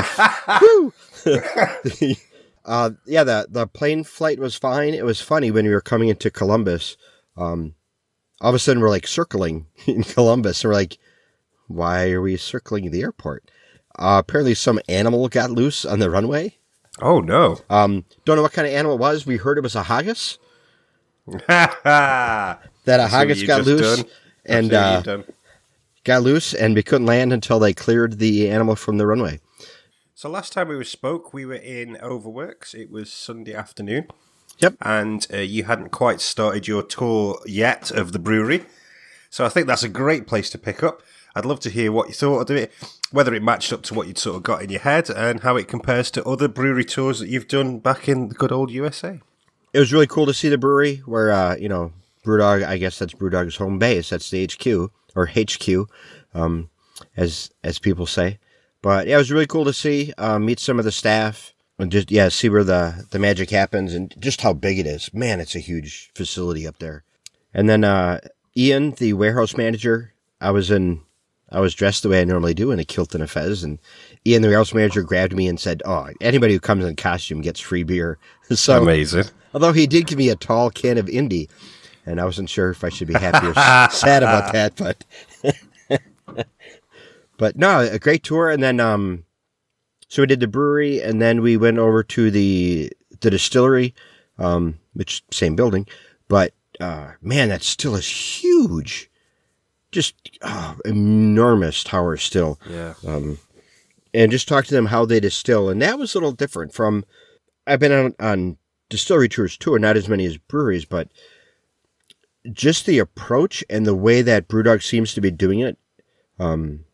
[1.23, 2.17] The,
[2.65, 4.95] uh, yeah, the the plane flight was fine.
[4.95, 6.97] It was funny when we were coming into Columbus.
[7.37, 7.75] Um,
[8.41, 10.97] all of a sudden we're like circling in Columbus, and we're like,
[11.67, 13.51] "Why are we circling the airport?"
[13.97, 16.57] Uh, apparently, some animal got loose on the runway.
[17.01, 17.57] Oh no!
[17.69, 19.25] Um, don't know what kind of animal it was.
[19.25, 20.37] We heard it was a haggis.
[21.47, 21.77] that
[22.85, 24.03] that a haggis got loose
[24.45, 25.23] and uh,
[26.03, 29.39] got loose, and we couldn't land until they cleared the animal from the runway.
[30.21, 32.75] So last time we spoke, we were in Overworks.
[32.75, 34.07] It was Sunday afternoon.
[34.59, 34.75] Yep.
[34.81, 38.65] And uh, you hadn't quite started your tour yet of the brewery.
[39.31, 41.01] So I think that's a great place to pick up.
[41.35, 42.71] I'd love to hear what you thought of it,
[43.11, 45.55] whether it matched up to what you'd sort of got in your head, and how
[45.55, 49.19] it compares to other brewery tours that you've done back in the good old USA.
[49.73, 51.93] It was really cool to see the brewery where, uh, you know,
[52.25, 54.09] Brewdog, I guess that's Brewdog's home base.
[54.09, 55.89] That's the HQ, or HQ,
[56.33, 56.69] um,
[57.17, 58.39] as as people say.
[58.81, 61.91] But yeah, it was really cool to see, uh, meet some of the staff, and
[61.91, 65.13] just, yeah, see where the, the magic happens and just how big it is.
[65.13, 67.03] Man, it's a huge facility up there.
[67.53, 68.19] And then uh,
[68.55, 71.01] Ian, the warehouse manager, I was in
[71.51, 73.77] I was dressed the way I normally do in a kilt and a fez, and
[74.25, 77.59] Ian, the warehouse manager, grabbed me and said, "Oh, anybody who comes in costume gets
[77.59, 78.17] free beer."
[78.51, 79.25] so Amazing.
[79.53, 81.49] Although he did give me a tall can of Indie,
[82.05, 83.53] and I wasn't sure if I should be happy or
[83.91, 85.03] sad about that, but
[87.37, 88.49] but no, a great tour.
[88.49, 89.25] And then um,
[90.07, 93.93] so we did the brewery, and then we went over to the the distillery,
[94.39, 95.85] um, which same building,
[96.29, 99.10] but uh, man, that still is huge
[99.91, 102.59] just oh, enormous tower still.
[102.69, 102.93] Yeah.
[103.05, 103.39] Um,
[104.13, 107.05] and just talk to them how they distill, and that was a little different from.
[107.67, 108.57] I've been on, on
[108.89, 111.09] distillery tours too, not as many as breweries, but
[112.51, 115.77] just the approach and the way that BrewDog seems to be doing it.
[116.39, 116.85] Um,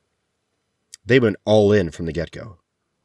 [1.06, 2.58] they went all in from the get go.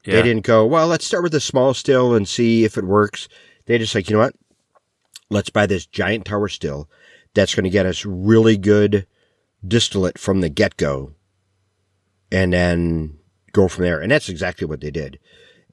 [0.05, 3.29] They didn't go, well, let's start with a small still and see if it works.
[3.67, 4.35] They just like, you know what?
[5.31, 6.91] Let's buy this giant tower still
[7.35, 9.07] that's going to get us really good
[9.67, 11.15] distillate from the get go
[12.31, 13.19] and then
[13.53, 14.01] go from there.
[14.01, 15.19] And that's exactly what they did.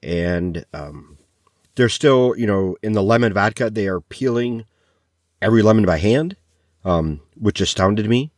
[0.02, 1.18] And um,
[1.74, 4.64] they're still, you know, in the lemon vodka, they are peeling
[5.42, 6.36] every lemon by hand,
[6.84, 8.32] um, which astounded me.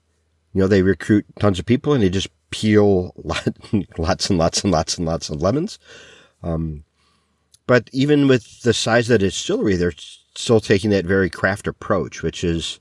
[0.55, 3.49] You know, they recruit tons of people and they just peel lot,
[3.99, 5.79] lots and lots and lots and lots of lemons.
[6.43, 6.85] Um,
[7.67, 9.93] but even with the size of the distillery, they're
[10.35, 12.81] still taking that very craft approach, which is,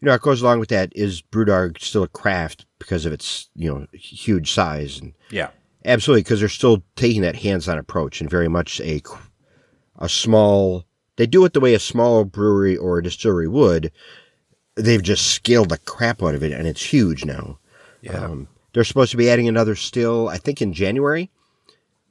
[0.00, 0.92] you know, it goes along with that.
[0.94, 4.98] Is BrewDog still a craft because of its, you know, huge size?
[5.00, 5.48] And Yeah.
[5.84, 9.02] absolutely, because they're still taking that hands-on approach and very much a,
[9.98, 10.84] a small.
[11.16, 13.90] They do it the way a small brewery or a distillery would.
[14.76, 17.58] They've just scaled the crap out of it, and it's huge now.
[18.00, 18.24] Yeah.
[18.24, 21.30] Um, they're supposed to be adding another still, I think, in January.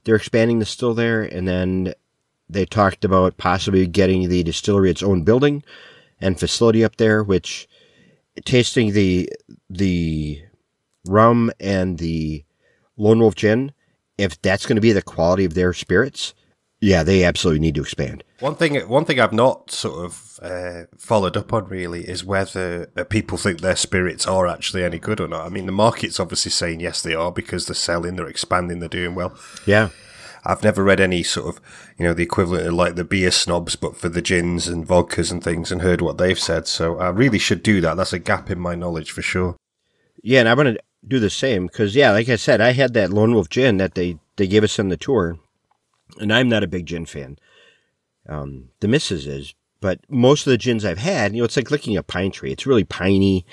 [0.03, 1.93] They're expanding the still there, and then
[2.49, 5.63] they talked about possibly getting the distillery its own building
[6.19, 7.67] and facility up there, which
[8.45, 9.29] tasting the
[9.69, 10.41] the
[11.05, 12.43] rum and the
[12.97, 13.71] Lone Wolf gin,
[14.17, 16.33] if that's going to be the quality of their spirits,
[16.79, 18.23] yeah, they absolutely need to expand.
[18.39, 22.91] One thing, one thing I've not sort of uh, followed up on really is whether
[22.95, 25.45] uh, people think their spirits are actually any good or not.
[25.45, 28.89] I mean, the market's obviously saying yes, they are because they're selling, they're expanding, they're
[28.89, 29.35] doing well.
[29.65, 29.89] Yeah.
[30.47, 31.61] I've never read any sort of,
[31.99, 35.29] you know, the equivalent of like the beer snobs, but for the gins and vodkas
[35.29, 36.67] and things, and heard what they've said.
[36.67, 37.97] So I really should do that.
[37.97, 39.57] That's a gap in my knowledge for sure.
[40.23, 42.93] Yeah, and I'm going to do the same because, yeah, like I said, I had
[42.93, 45.37] that Lone Wolf gin that they, they gave us on the tour,
[46.17, 47.37] and I'm not a big gin fan.
[48.29, 51.71] Um, the missus is, but most of the gins I've had, you know, it's like
[51.71, 52.51] licking a pine tree.
[52.53, 53.45] It's really piney,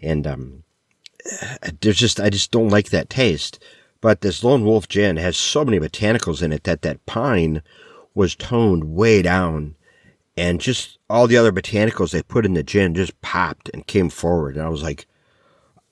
[0.00, 0.62] and um,
[1.80, 3.62] there's just I just don't like that taste.
[4.06, 7.60] But this Lone Wolf gin has so many botanicals in it that that pine
[8.14, 9.74] was toned way down,
[10.36, 14.08] and just all the other botanicals they put in the gin just popped and came
[14.08, 14.54] forward.
[14.54, 15.08] And I was like,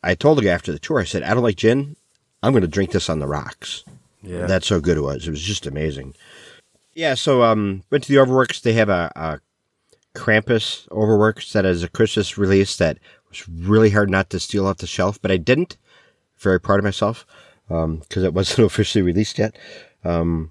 [0.05, 1.96] I told the guy after the tour, I said, I don't like gin.
[2.40, 3.83] I'm going to drink this on the rocks.
[4.22, 4.46] Yeah.
[4.46, 5.27] That's so good it was.
[5.27, 6.14] It was just amazing.
[6.94, 8.61] Yeah, so um, went to the Overworks.
[8.61, 9.40] They have a, a
[10.16, 14.77] Krampus Overworks that is a Christmas release that was really hard not to steal off
[14.77, 15.77] the shelf, but I didn't.
[16.38, 17.27] Very proud of myself
[17.68, 19.57] because it wasn't officially released yet.
[20.05, 20.50] Um,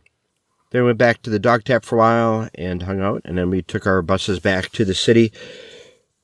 [0.71, 3.37] then we went back to the dog tap for a while and hung out, and
[3.37, 5.31] then we took our buses back to the city.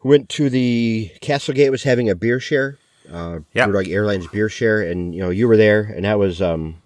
[0.04, 2.78] Went to the Castlegate was having a beer share,
[3.12, 3.70] uh, Yep.
[3.70, 6.82] Brewdog Airlines beer share, and you know you were there, and that was um,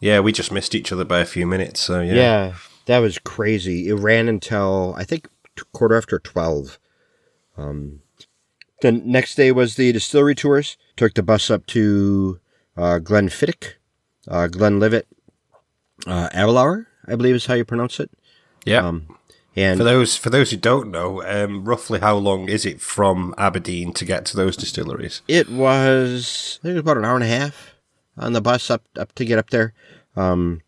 [0.00, 1.80] Yeah, we just missed each other by a few minutes.
[1.80, 2.14] So yeah.
[2.14, 2.54] yeah.
[2.86, 3.88] that was crazy.
[3.88, 5.26] It ran until I think
[5.72, 6.78] quarter after twelve.
[7.56, 8.00] Um,
[8.82, 10.76] the next day was the distillery tours.
[10.96, 12.38] Took the bus up to
[12.76, 13.74] uh, Glenfiddich,
[14.28, 15.06] uh, Glenlivet,
[16.06, 18.10] uh, Aberlour, I believe is how you pronounce it.
[18.64, 18.86] Yeah.
[18.86, 19.16] Um,
[19.56, 23.34] and for those for those who don't know, um, roughly how long is it from
[23.36, 25.22] Aberdeen to get to those distilleries?
[25.26, 27.74] It was I think it was about an hour and a half
[28.16, 29.74] on the bus up up to get up there.
[30.14, 30.62] Um,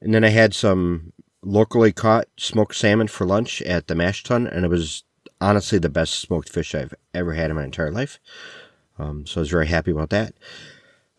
[0.00, 4.46] and then I had some locally caught smoked salmon for lunch at the Mash Tun,
[4.46, 5.04] and it was
[5.40, 8.18] honestly the best smoked fish I've ever had in my entire life.
[8.98, 10.34] Um, so I was very happy about that.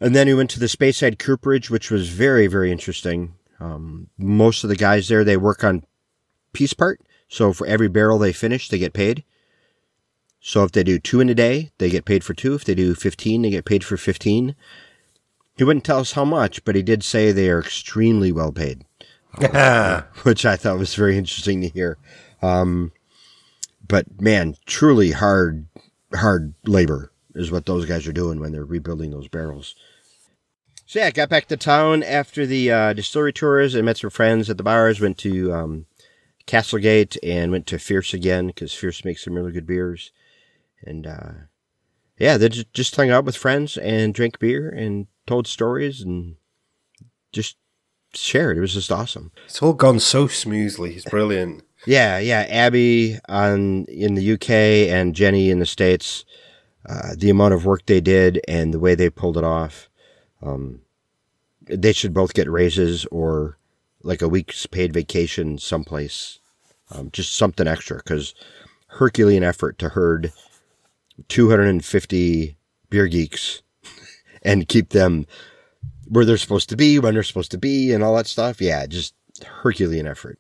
[0.04, 3.36] And then we went to the Speyside Cooperage, which was very very interesting.
[3.62, 5.86] Um, most of the guys there they work on
[6.52, 9.24] piece part, so for every barrel they finish, they get paid.
[10.42, 12.54] So if they do two in a day, they get paid for two.
[12.54, 14.56] If they do 15, they get paid for 15.
[15.56, 18.84] He wouldn't tell us how much, but he did say they are extremely well paid,
[20.24, 21.98] which I thought was very interesting to hear.
[22.42, 22.92] Um,
[23.88, 25.68] but man, truly hard,
[26.14, 29.76] hard labor is what those guys are doing when they're rebuilding those barrels.
[30.86, 34.10] So yeah, I got back to town after the uh, distillery tours and met some
[34.10, 35.00] friends at the bars.
[35.00, 35.86] Went to um,
[36.46, 40.12] Castlegate and went to Fierce again because Fierce makes some really good beers.
[40.86, 41.32] And uh,
[42.18, 46.36] yeah, they just, just hung out with friends and drank beer and told stories and
[47.32, 47.58] just
[48.14, 48.58] shared.
[48.58, 49.32] It was just awesome.
[49.46, 50.96] It's all gone so smoothly.
[50.96, 51.64] It's brilliant.
[51.86, 52.46] Yeah, yeah.
[52.50, 54.50] Abby on in the UK
[54.92, 56.26] and Jenny in the States,
[56.88, 59.90] uh, the amount of work they did and the way they pulled it off.
[60.44, 60.82] Um,
[61.62, 63.58] they should both get raises or
[64.02, 66.40] like a week's paid vacation someplace.
[66.92, 68.36] Um, just something extra because
[68.88, 70.34] Herculean effort to herd
[71.30, 72.58] 250
[72.90, 73.62] beer geeks
[74.44, 75.26] and keep them
[76.08, 78.62] where they're supposed to be, when they're supposed to be, and all that stuff.
[78.62, 80.40] Yeah, just Herculean effort.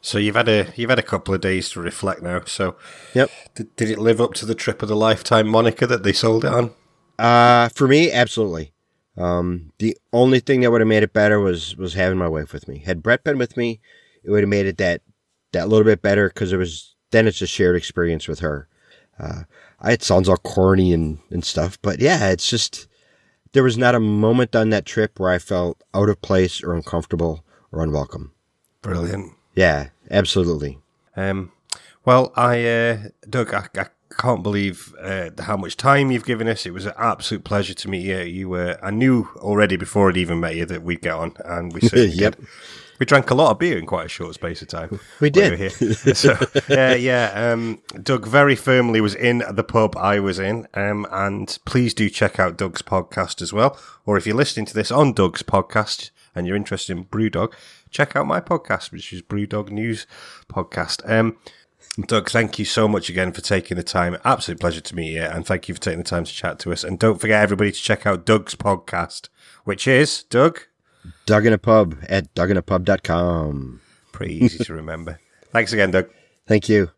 [0.00, 2.42] So you've had a you've had a couple of days to reflect now.
[2.44, 2.76] So,
[3.14, 3.30] yep.
[3.54, 6.44] Did, did it live up to the trip of the lifetime moniker that they sold
[6.44, 6.72] it on?
[7.18, 8.73] Uh, for me, absolutely.
[9.16, 12.52] Um, the only thing that would have made it better was was having my wife
[12.52, 12.78] with me.
[12.78, 13.80] Had Brett been with me,
[14.22, 15.02] it would have made it that
[15.52, 18.68] that little bit better because it was then it's a shared experience with her.
[19.18, 19.42] Uh,
[19.84, 22.88] it sounds all corny and and stuff, but yeah, it's just
[23.52, 26.74] there was not a moment on that trip where I felt out of place or
[26.74, 28.32] uncomfortable or unwelcome.
[28.82, 29.32] Brilliant.
[29.54, 30.80] Yeah, absolutely.
[31.16, 31.52] Um,
[32.04, 32.98] well, I, uh,
[33.30, 33.86] Doug, I, I
[34.18, 36.66] can't believe uh, how much time you've given us.
[36.66, 38.18] It was an absolute pleasure to meet you.
[38.20, 41.72] You were, I knew already before I'd even met you that we'd get on, and
[41.72, 42.36] we certainly Yep.
[42.36, 42.46] did.
[43.00, 45.00] We drank a lot of beer in quite a short space of time.
[45.20, 45.50] We did.
[45.50, 45.70] were here.
[46.14, 46.34] so,
[46.70, 50.68] uh, yeah, um, Doug very firmly was in the pub I was in.
[50.74, 53.76] Um, and please do check out Doug's podcast as well.
[54.06, 57.52] Or if you're listening to this on Doug's podcast and you're interested in Brewdog,
[57.90, 60.06] check out my podcast, which is Brewdog News
[60.48, 61.02] Podcast.
[61.10, 61.36] Um,
[62.06, 64.16] Doug, thank you so much again for taking the time.
[64.24, 66.72] Absolute pleasure to meet you, and thank you for taking the time to chat to
[66.72, 66.82] us.
[66.82, 69.28] And don't forget, everybody, to check out Doug's podcast,
[69.64, 70.60] which is Doug.
[71.26, 73.80] Dug in a pub at duginapub.com.
[74.12, 75.20] Pretty easy to remember.
[75.52, 76.08] Thanks again, Doug.
[76.48, 76.90] Thank you.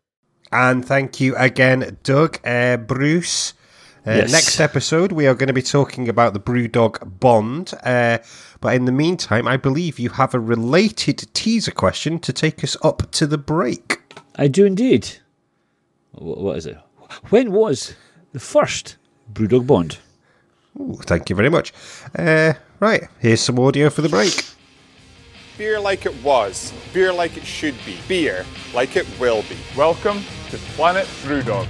[0.51, 2.39] And thank you again, Doug.
[2.45, 3.51] Uh, Bruce.
[3.51, 4.31] Uh, Yes.
[4.31, 7.73] Next episode, we are going to be talking about the Brewdog Bond.
[7.83, 8.19] Uh,
[8.61, 12.77] but in the meantime, I believe you have a related teaser question to take us
[12.83, 13.99] up to the break.
[14.37, 15.07] I do indeed.
[16.11, 16.77] Wh- What is it?
[17.29, 17.95] When was
[18.33, 18.97] the first
[19.33, 19.97] Brewdog Bond?
[20.79, 21.73] Ooh, thank you very much.
[22.17, 24.33] Uh, right, here's some audio for the break.
[25.57, 28.45] Beer like it was, beer like it should be, beer
[28.75, 29.57] like it will be.
[29.75, 30.21] Welcome
[30.51, 31.67] to Planet Brewdog.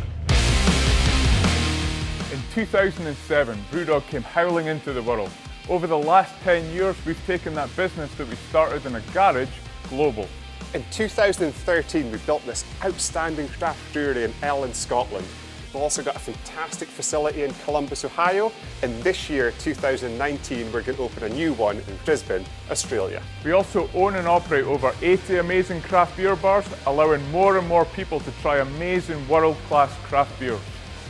[2.33, 5.29] In 2007, Brewdog came howling into the world.
[5.69, 9.47] Over the last 10 years, we've taken that business that we started in a garage
[9.89, 10.27] global.
[10.73, 15.25] In 2013, we built this outstanding craft brewery in Ellon, Scotland.
[15.73, 20.97] We've also got a fantastic facility in Columbus, Ohio, and this year, 2019, we're going
[20.97, 23.21] to open a new one in Brisbane, Australia.
[23.43, 27.85] We also own and operate over 80 amazing craft beer bars, allowing more and more
[27.85, 30.59] people to try amazing world-class craft beers.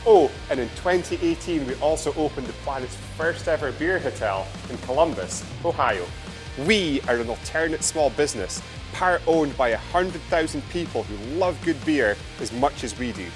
[0.06, 5.44] Oh, and in 2018, we also opened the planet's first ever beer hotel in Columbus,
[5.64, 6.04] Ohio.
[6.66, 8.60] We are an alternate small business,
[8.92, 13.26] part owned by 100,000 people who love good beer as much as we do.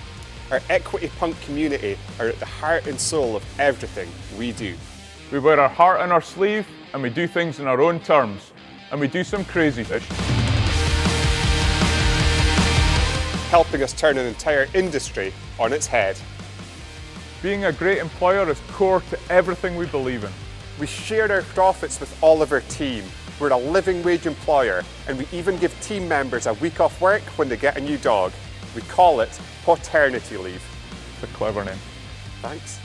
[0.50, 4.74] Our equity punk community are at the heart and soul of everything we do.
[5.30, 8.52] We wear our heart on our sleeve and we do things in our own terms.
[8.90, 10.06] And we do some crazy fish.
[13.52, 16.16] helping us turn an entire industry on its head.
[17.42, 20.32] Being a great employer is core to everything we believe in.
[20.80, 23.04] We share our profits with all of our team.
[23.42, 27.22] We're a living wage employer, and we even give team members a week off work
[27.36, 28.30] when they get a new dog.
[28.76, 30.62] We call it paternity leave.
[31.14, 31.78] It's a clever name.
[32.40, 32.78] Thanks.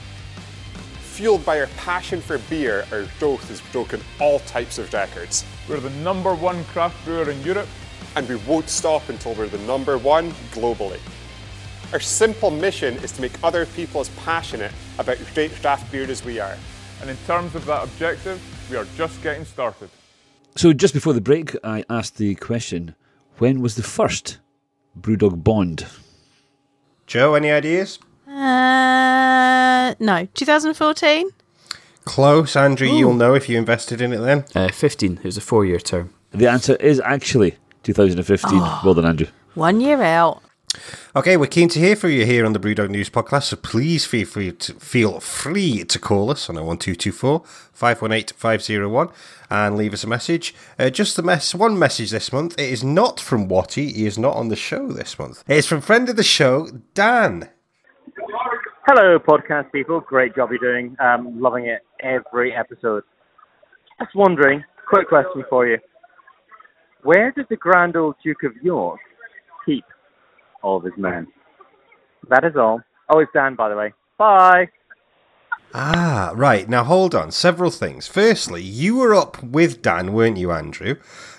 [1.12, 5.44] Fueled by our passion for beer, our growth has broken all types of records.
[5.68, 7.68] We're the number one craft brewer in Europe.
[8.16, 10.98] And we won't stop until we're the number one globally.
[11.92, 16.24] Our simple mission is to make other people as passionate about great craft beer as
[16.24, 16.56] we are.
[17.00, 19.88] And in terms of that objective, we are just getting started.
[20.56, 22.94] So just before the break, I asked the question:
[23.38, 24.38] When was the first
[25.00, 25.86] Brewdog Bond?
[27.06, 27.98] Joe, any ideas?
[28.26, 31.30] Uh, no, 2014.
[32.04, 32.88] Close, Andrew.
[32.88, 34.44] You'll know if you invested in it then.
[34.54, 35.18] Uh, 15.
[35.18, 36.12] It was a four year term.
[36.30, 38.58] The answer is actually 2015.
[38.84, 39.26] well done, Andrew.
[39.54, 40.42] One year out.
[41.16, 44.04] Okay, we're keen to hear from you here on the Brewdog News Podcast, so please
[44.04, 49.08] feel free to feel free to call us on 01224 518 501
[49.50, 50.54] and leave us a message.
[50.78, 52.58] Uh, just the mess, one message this month.
[52.58, 53.92] It is not from Watty.
[53.92, 55.42] He is not on the show this month.
[55.48, 57.48] It's from friend of the show, Dan.
[58.86, 60.00] Hello, podcast people.
[60.00, 60.96] Great job you're doing.
[61.00, 63.04] Um, loving it every episode.
[64.00, 65.78] Just wondering, quick question for you.
[67.02, 69.00] Where did the Grand Old Duke of York
[69.64, 69.84] keep
[70.62, 71.26] all of his men?
[72.28, 72.80] That is all.
[73.08, 73.92] Oh, it's Dan, by the way.
[74.18, 74.68] Bye.
[75.74, 76.68] Ah, right.
[76.68, 77.30] Now hold on.
[77.30, 78.06] Several things.
[78.06, 80.96] Firstly, you were up with Dan, weren't you, Andrew?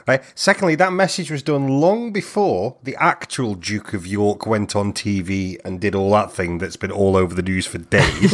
[0.08, 0.24] Right.
[0.36, 5.58] Secondly, that message was done long before the actual Duke of York went on TV
[5.64, 8.34] and did all that thing that's been all over the news for days.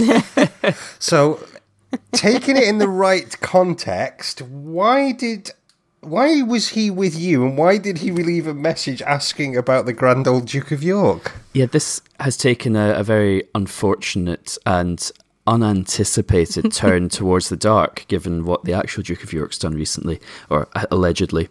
[0.99, 1.45] so,
[2.13, 5.51] taking it in the right context, why did
[6.05, 9.93] why was he with you and why did he leave a message asking about the
[9.93, 11.33] grand old Duke of York?
[11.53, 15.11] Yeah, this has taken a, a very unfortunate and
[15.47, 20.67] unanticipated turn towards the dark, given what the actual Duke of York's done recently, or
[20.75, 21.49] uh, allegedly,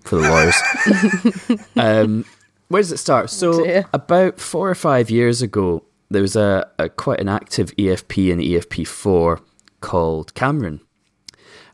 [0.00, 1.66] for the lawyers.
[1.76, 2.24] um,
[2.68, 3.30] where does it start?
[3.30, 3.86] So, Dear.
[3.92, 8.40] about four or five years ago, there was a, a quite an active EFP and
[8.40, 9.40] EFP4
[9.80, 10.80] called Cameron.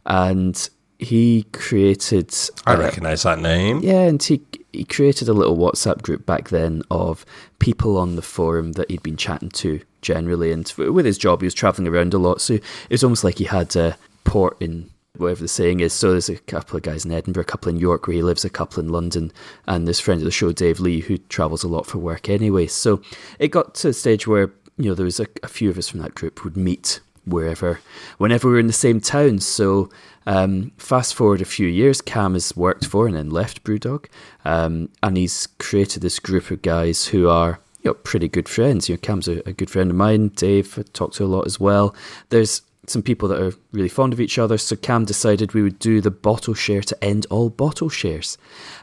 [0.06, 2.34] and he created.
[2.66, 3.80] I uh, recognise that name.
[3.80, 4.40] Yeah, and he
[4.72, 7.24] he created a little WhatsApp group back then of
[7.58, 11.46] people on the forum that he'd been chatting to generally, and with his job, he
[11.46, 14.90] was traveling around a lot, so it was almost like he had a port in
[15.16, 15.92] whatever the saying is.
[15.92, 18.44] So there's a couple of guys in Edinburgh, a couple in York where he lives,
[18.44, 19.32] a couple in London,
[19.66, 22.66] and this friend of the show, Dave Lee, who travels a lot for work anyway.
[22.66, 23.02] So
[23.38, 25.88] it got to a stage where you know there was a, a few of us
[25.88, 27.00] from that group would meet
[27.30, 27.80] wherever,
[28.18, 29.38] whenever we were in the same town.
[29.38, 29.90] So
[30.28, 34.06] um, fast forward a few years, Cam has worked for and then left Brewdog,
[34.44, 38.90] um, and he's created this group of guys who are you know pretty good friends.
[38.90, 40.28] You know, Cam's a, a good friend of mine.
[40.28, 41.96] Dave I talk to a lot as well.
[42.28, 44.58] There's some people that are really fond of each other.
[44.58, 48.36] So Cam decided we would do the bottle share to end all bottle shares,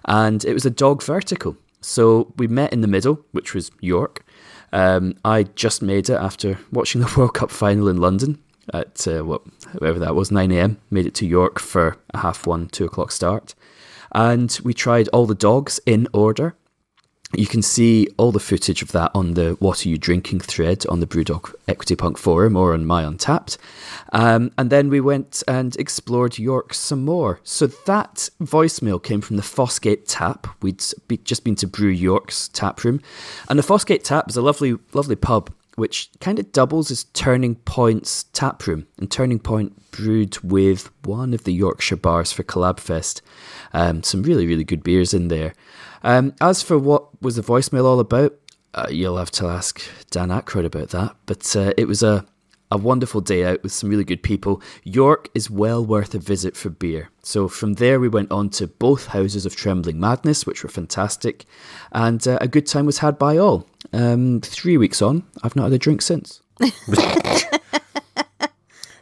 [0.06, 1.58] and it was a dog vertical.
[1.80, 4.25] So we met in the middle, which was York.
[4.72, 8.40] Um, I just made it after watching the World Cup final in London
[8.74, 9.42] at uh, what
[9.74, 10.78] whatever that was, 9 a.m.
[10.90, 13.56] Made it to York for a half one, two o'clock start,
[14.14, 16.56] and we tried all the dogs in order.
[17.38, 20.86] You can see all the footage of that on the What Are You Drinking thread
[20.88, 23.58] on the Brewdog Equity Punk forum or on my Untappd.
[24.14, 27.40] Um, and then we went and explored York some more.
[27.44, 30.48] So that voicemail came from the Fossgate Tap.
[30.62, 33.02] We'd be, just been to Brew York's tap room.
[33.50, 37.56] And the Fossgate Tap is a lovely, lovely pub which kind of doubles as Turning
[37.56, 38.88] Point's tap room.
[38.98, 43.22] And Turning Point brewed with one of the Yorkshire bars for Collabfest.
[43.74, 45.54] Um, some really, really good beers in there.
[46.06, 48.36] Um, as for what was the voicemail all about,
[48.76, 49.82] uh, you'll have to ask
[50.12, 51.16] Dan Aykroyd about that.
[51.26, 52.26] But uh, it was a,
[52.70, 54.62] a wonderful day out with some really good people.
[54.84, 57.10] York is well worth a visit for beer.
[57.24, 61.46] So from there, we went on to both houses of Trembling Madness, which were fantastic,
[61.92, 63.68] and uh, a good time was had by all.
[63.92, 66.42] Um, three weeks on, I've not had a drink since.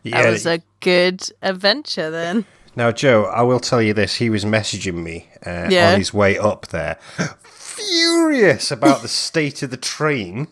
[0.03, 2.45] That was a good adventure then.
[2.75, 4.15] Now, Joe, I will tell you this.
[4.15, 5.93] He was messaging me uh, Yeah.
[5.93, 6.97] on his way up there,
[7.43, 10.47] furious about the state of the train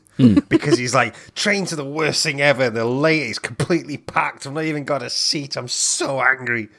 [0.49, 2.69] because he's like, trains are the worst thing ever.
[2.69, 3.23] They're late.
[3.23, 4.45] It's completely packed.
[4.45, 5.55] I've not even got a seat.
[5.55, 6.69] I'm so angry.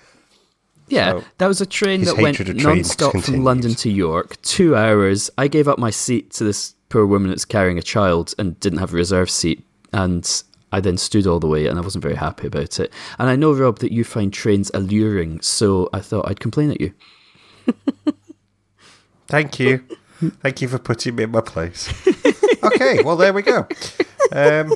[0.89, 3.43] Yeah, So, that was a train that went hatred non-stop from.
[3.45, 5.31] London to York, two hours.
[5.39, 8.79] I gave up my seat to this poor woman that's carrying a child and didn't
[8.81, 12.17] have a reserve seat, and I then stood all the way, and I wasn't very
[12.17, 12.93] happy about it.
[13.19, 16.81] And I know, Rob, that you find trains alluring, so I thought I'd complain at
[16.81, 16.95] you.
[19.29, 19.85] Thank you.
[20.41, 21.89] Thank you for putting me in my place.
[22.63, 23.67] okay, well, there we go.
[24.31, 24.73] Um,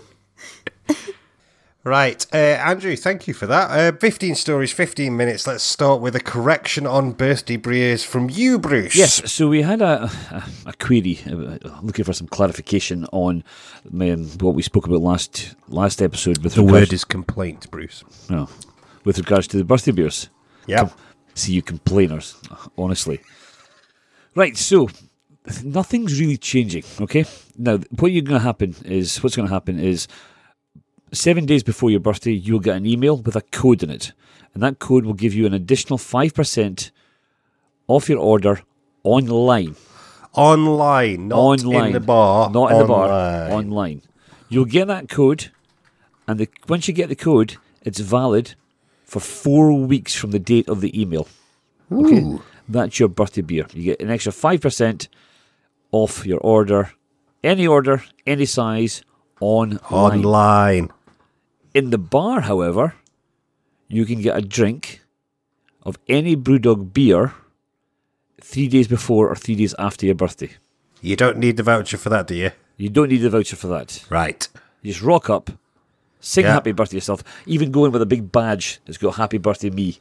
[1.87, 3.70] right, uh, Andrew, thank you for that.
[3.70, 5.47] Uh, 15 stories, 15 minutes.
[5.47, 8.97] Let's start with a correction on birthday beers from you, Bruce.
[8.97, 13.45] Yes, so we had a, a, a query uh, looking for some clarification on
[14.01, 16.43] um, what we spoke about last last episode.
[16.43, 18.03] With The word is complaint, Bruce.
[18.28, 18.49] No,
[19.05, 20.28] with regards to the birthday beers.
[20.66, 20.80] Yeah.
[20.80, 20.91] Com-
[21.34, 22.34] see you complainers,
[22.76, 23.20] honestly.
[24.34, 24.89] Right, so
[25.62, 26.82] nothing's really changing.
[27.01, 27.24] Okay,
[27.57, 30.09] now what you're going to happen is what's going to happen is
[31.17, 34.12] seven days before your birthday, you'll get an email with a code in it,
[34.55, 36.91] and that code will give you an additional five percent
[37.89, 38.61] off your order
[39.03, 39.77] online.
[40.35, 42.51] Online, not online in the bar.
[42.51, 43.53] not in the bar, online.
[43.53, 44.03] online.
[44.49, 45.51] You'll get that code,
[46.29, 48.55] and the, once you get the code, it's valid
[49.05, 51.27] for four weeks from the date of the email.
[51.91, 52.43] Okay, Ooh.
[52.69, 53.67] that's your birthday beer.
[53.73, 55.09] You get an extra five percent
[55.91, 56.93] off your order,
[57.43, 59.03] any order, any size,
[59.41, 59.79] online.
[59.91, 60.91] Online.
[61.77, 62.95] In the bar, however,
[63.87, 65.03] you can get a drink
[65.83, 67.35] of any Brewdog beer
[68.41, 70.53] three days before or three days after your birthday.
[71.03, 72.53] You don't need the voucher for that, do you?
[72.79, 74.03] You don't need the voucher for that.
[74.09, 74.49] Right.
[74.81, 75.51] You just rock up,
[76.18, 76.55] sing Yeah.
[76.55, 79.99] happy birthday yourself, even go in with a big badge that's got happy birthday me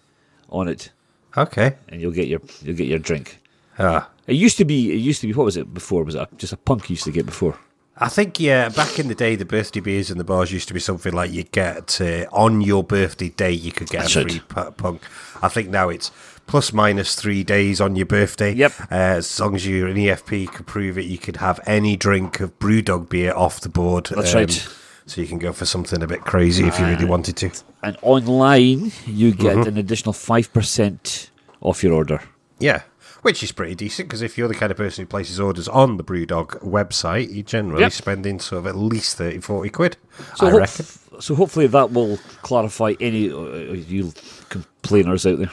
[0.50, 0.92] on it,
[1.36, 1.76] Okay.
[1.90, 3.42] and you'll get your you'll get your drink.
[3.78, 4.10] Ah.
[4.28, 6.06] It used to be it used to be what was it before?
[6.06, 7.58] Was it just a punk you used to get before?
[7.98, 10.74] I think, yeah, back in the day, the birthday beers in the bars used to
[10.74, 14.22] be something like you get uh, on your birthday day, you could get That's a
[14.24, 15.02] free pu- punk.
[15.42, 16.12] I think now it's
[16.46, 18.52] plus minus three days on your birthday.
[18.54, 18.74] Yep.
[18.92, 22.42] Uh, as long as you're an EFP, can prove it, you could have any drink
[22.42, 24.12] of Brewdog beer off the board.
[24.12, 24.68] um, That's right.
[25.08, 27.52] So you can go for something a bit crazy if you really wanted to.
[27.84, 29.68] And online you get Mhm.
[29.68, 31.30] an additional five percent
[31.62, 32.20] off your order.
[32.60, 32.82] Yeah.
[33.26, 35.98] Which is pretty decent because if you're the kind of person who places orders on
[35.98, 37.92] the Brewdog website, you're generally Yep.
[37.92, 39.98] spending sort of at least 30, 40 quid.
[40.36, 40.86] So I hope- reckon.
[41.20, 44.14] So hopefully that will clarify any uh, you
[44.50, 45.50] complainers out there.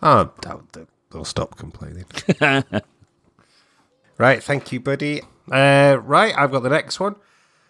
[0.00, 2.06] I doubt that they'll stop complaining.
[4.18, 5.20] right, thank you, buddy.
[5.52, 7.16] Uh, right, I've got the next one.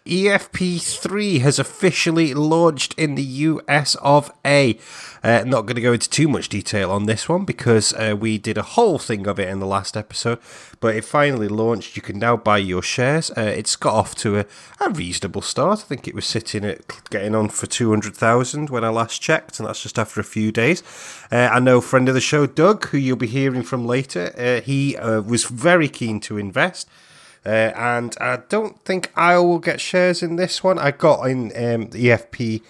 [0.07, 4.79] EFP3 has officially launched in the US of A.
[5.23, 8.37] Uh, not going to go into too much detail on this one because uh, we
[8.37, 10.39] did a whole thing of it in the last episode,
[10.79, 11.95] but it finally launched.
[11.95, 13.29] You can now buy your shares.
[13.31, 14.45] Uh, it's got off to a,
[14.79, 15.79] a reasonable start.
[15.79, 19.67] I think it was sitting at getting on for 200,000 when I last checked, and
[19.67, 20.81] that's just after a few days.
[21.31, 24.61] Uh, I know friend of the show, Doug, who you'll be hearing from later, uh,
[24.61, 26.87] he uh, was very keen to invest.
[27.47, 30.77] Uh, and I don't think I will get shares in this one.
[30.77, 32.61] I got in um, the EFP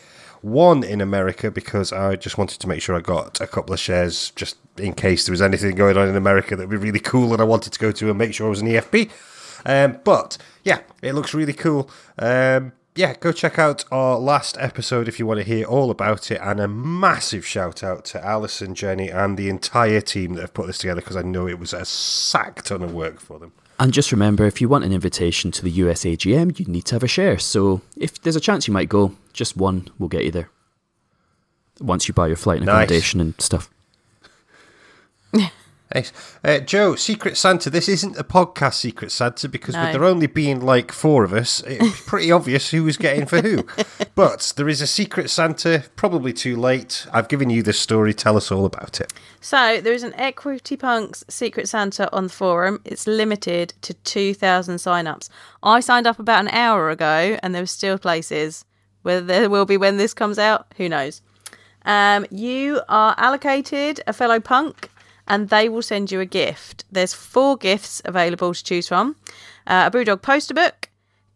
[0.42, 3.80] one in America because I just wanted to make sure I got a couple of
[3.80, 7.00] shares just in case there was anything going on in America that would be really
[7.00, 9.10] cool and I wanted to go to and make sure I was an EFP.
[9.66, 11.90] Um, but yeah, it looks really cool.
[12.20, 16.32] Um, yeah, go check out our last episode if you want to hear all about
[16.32, 16.40] it.
[16.42, 20.68] And a massive shout out to Alison, Jenny, and the entire team that have put
[20.68, 23.54] this together because I know it was a sack ton of work for them.
[23.80, 26.96] And just remember, if you want an invitation to the US AGM, you need to
[26.96, 27.38] have a share.
[27.38, 30.50] So if there's a chance you might go, just one will get you there.
[31.80, 32.74] Once you buy your flight and Nice.
[32.74, 33.70] accommodation and stuff.
[35.96, 36.12] Nice.
[36.44, 39.84] Uh, Joe, Secret Santa, this isn't a podcast Secret Santa because No.
[39.84, 43.42] with there only being like four of us, it's pretty obvious who was getting for
[43.42, 43.66] who.
[44.14, 47.08] But there is a Secret Santa, probably too late.
[47.14, 48.14] I've given you this story.
[48.14, 49.14] Tell us all about it.
[49.40, 52.82] So there is an Equity Punks Secret Santa on the forum.
[52.84, 55.30] It's limited to 2,000 sign-ups.
[55.64, 58.66] I signed up about an hour ago, and there were still places.
[59.04, 61.22] Whether there will be when this comes out, who knows?
[61.86, 64.90] Um, you are allocated a fellow punk,
[65.28, 66.86] and they will send you a gift.
[66.92, 69.16] There's four gifts available to choose from:
[69.66, 70.90] uh, a BrewDog poster book,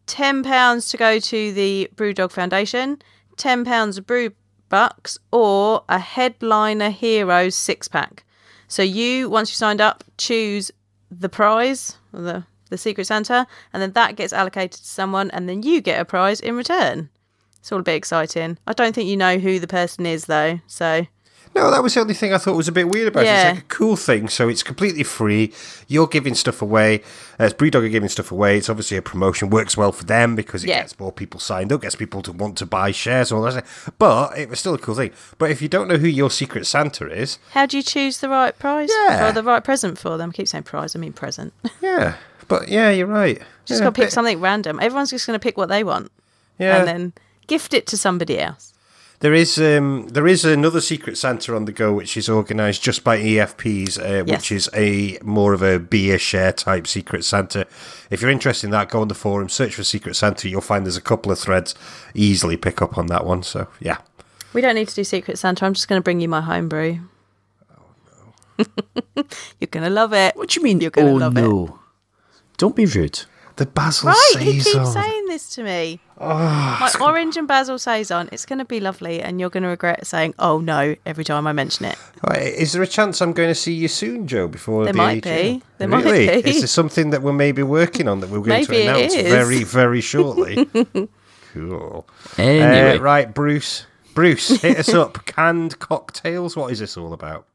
[0.06, 3.02] ten pounds to go to the BrewDog Foundation,
[3.38, 4.32] ten pounds of brew
[4.70, 8.24] bucks, or a Headliner Heroes six pack.
[8.68, 10.72] So you, once you signed up, choose
[11.10, 15.50] the prize, or the the Secret Santa, and then that gets allocated to someone, and
[15.50, 17.10] then you get a prize in return.
[17.60, 18.58] It's all a bit exciting.
[18.66, 21.06] I don't think you know who the person is though, so
[21.54, 23.28] No, that was the only thing I thought was a bit weird about it.
[23.28, 25.52] It's like a cool thing, so it's completely free.
[25.90, 27.00] You're giving stuff away.
[27.40, 29.50] Uh, As Brewdog are giving stuff away, it's obviously a promotion.
[29.50, 30.82] Works well for them because it Yeah.
[30.82, 33.66] gets more people signed up, gets people to want to buy shares, and all that.
[34.00, 35.12] But it was still a cool thing.
[35.38, 38.30] But if you don't know who your Secret Santa is, how do you choose the
[38.30, 39.28] right prize Yeah.
[39.28, 40.30] or the right present for them?
[40.30, 41.54] I keep saying prize, I mean present.
[41.82, 42.14] yeah.
[42.48, 43.42] But yeah, you're right.
[43.66, 44.80] just yeah, got to pick bit- something random.
[44.82, 46.12] Everyone's just going to pick what they want,
[46.60, 46.78] Yeah.
[46.78, 47.14] and then
[47.48, 48.71] gift it to somebody else.
[49.22, 53.04] There is um, there is another Secret Santa on the go, which is organised just
[53.04, 54.28] by EFPs, uh, Yes.
[54.28, 57.68] which is a more of a beer share type Secret Santa.
[58.10, 60.50] If you're interested in that, go on the forum, search for Secret Santa.
[60.50, 61.76] You'll find there's a couple of threads.
[62.16, 63.44] Easily pick up on that one.
[63.44, 63.98] So yeah,
[64.54, 65.66] We don't need to do Secret Santa.
[65.68, 67.02] I'm just going to bring you my homebrew.
[67.78, 68.64] Oh
[69.16, 69.24] no!
[69.60, 70.36] You're going to love it.
[70.36, 71.74] What do you mean, You're going to oh love it.
[72.58, 73.22] Don't be rude.
[73.62, 74.86] The basil Right, he keeps saison.
[74.88, 76.00] saying this to me.
[76.20, 78.28] Oh, My orange and basil saison.
[78.32, 81.46] It's going to be lovely, and you're going to regret saying "oh no" every time
[81.46, 81.96] I mention it.
[82.28, 84.48] Right, Is there a chance I'm going to see you soon, Joe?
[84.48, 85.44] Before There the might AGM?
[85.60, 85.62] be.
[85.78, 86.28] There might be.
[86.50, 89.64] Is there something that we're maybe working on that we're going Maybe to announce very,
[89.64, 90.66] very shortly?
[91.54, 92.08] cool.
[92.38, 92.98] Anyway.
[92.98, 93.86] Uh, right, Bruce.
[94.14, 95.26] Bruce, hit us up.
[95.26, 96.56] Canned cocktails.
[96.58, 97.46] What is this all about?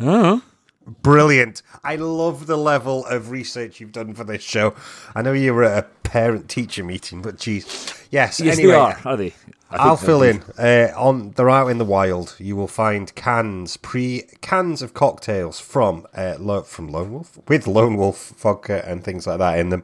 [0.00, 0.42] Oh.
[0.86, 1.62] Brilliant.
[1.82, 4.74] I love the level of research you've done for this show.
[5.14, 7.66] I know you were at a parent teacher meeting, but geez.
[8.10, 8.72] Yes, Yes, anyway.
[8.72, 9.34] they are, are they?
[9.70, 10.42] I I'll fill in.
[10.58, 12.36] Uh, on they're out in the wild.
[12.38, 17.66] You will find cans, pre cans of cocktails from uh, Lo- from Lone Wolf with
[17.66, 19.82] Lone Wolf vodka and things like that in them.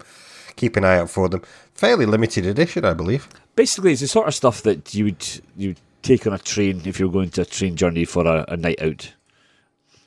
[0.57, 1.43] Keep an eye out for them.
[1.75, 3.27] Fairly limited edition, I believe.
[3.57, 5.27] Basically, it's the sort of stuff that you would
[5.57, 8.57] you take on a train if you're going to a train journey for a, a
[8.59, 9.15] night out.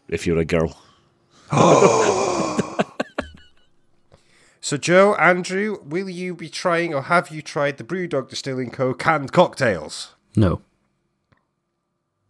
[0.08, 0.78] If you're a girl.
[4.66, 8.94] So, Joe, Andrew, will you be trying or have you tried the Brewdog Distilling Co.
[8.94, 10.16] canned cocktails?
[10.38, 10.62] No.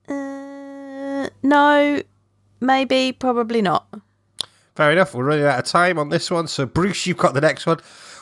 [0.09, 2.01] Uh, no,
[2.59, 3.87] maybe, probably not.
[4.75, 5.13] Fair enough.
[5.13, 6.47] We're running out of time on this one.
[6.47, 7.77] So, Bruce, you've got the next one.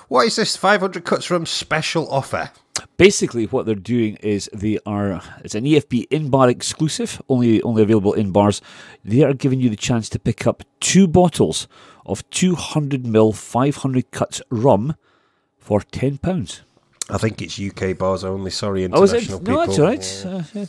[0.09, 2.51] What is this 500 cuts from special offer?
[2.97, 7.82] Basically, what they're doing is they are it's an EFP in bar exclusive, only only
[7.84, 8.61] available in bars.
[9.03, 11.67] They are giving you the chance to pick up two bottles
[12.05, 14.95] of 200 ml 500 cuts rum
[15.57, 16.61] for ten pounds.
[17.09, 18.51] I think it's UK bars only.
[18.51, 19.45] Sorry, Oh, international it?
[19.45, 19.53] people.
[19.53, 20.26] No, that's all right.
[20.26, 20.65] Uh, yeah.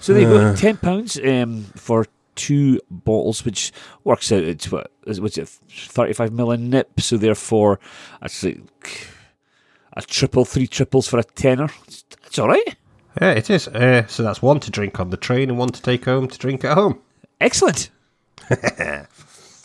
[0.00, 0.30] So they Uh.
[0.52, 3.72] go ten pounds um, for two bottles, which
[4.04, 7.00] works out at what is it thirty five mil a nip.
[7.00, 7.80] So therefore,
[8.20, 9.06] that's like
[10.04, 11.68] a triple, three triples for a tenner.
[12.26, 12.76] It's all right.
[13.20, 13.68] Yeah, it is.
[13.68, 16.38] Uh, so that's one to drink on the train and one to take home to
[16.38, 17.00] drink at home.
[17.40, 17.90] Excellent.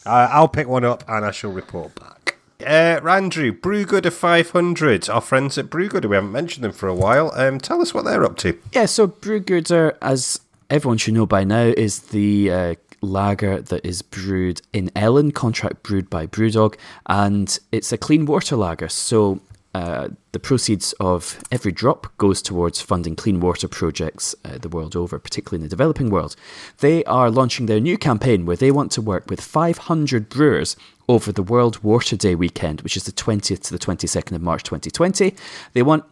[0.07, 2.37] Uh, I'll pick one up and I shall report back.
[2.61, 7.31] Uh, Andrew, Brewgooder 500, our friends at Brewgood, we haven't mentioned them for a while.
[7.33, 8.55] Um, tell us what they're up to.
[8.71, 13.85] Yeah, so Brewgoods are, as everyone should know by now, is the uh, lager that
[13.85, 16.75] is brewed in Ellon, contract brewed by Brewdog,
[17.07, 18.89] and it's a clean water lager.
[18.89, 19.41] So
[19.75, 24.95] uh, the proceeds of every drop goes towards funding clean water projects uh, the world
[24.95, 26.33] over, particularly in the developing world.
[26.77, 30.77] They are launching their new campaign where they want to work with 500 brewers
[31.09, 34.63] over the World Water Day weekend, which is the 20th to the 22nd of March
[34.63, 35.35] 2020.
[35.73, 36.05] They want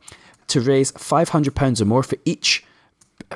[0.47, 2.65] to raise £500 or more for each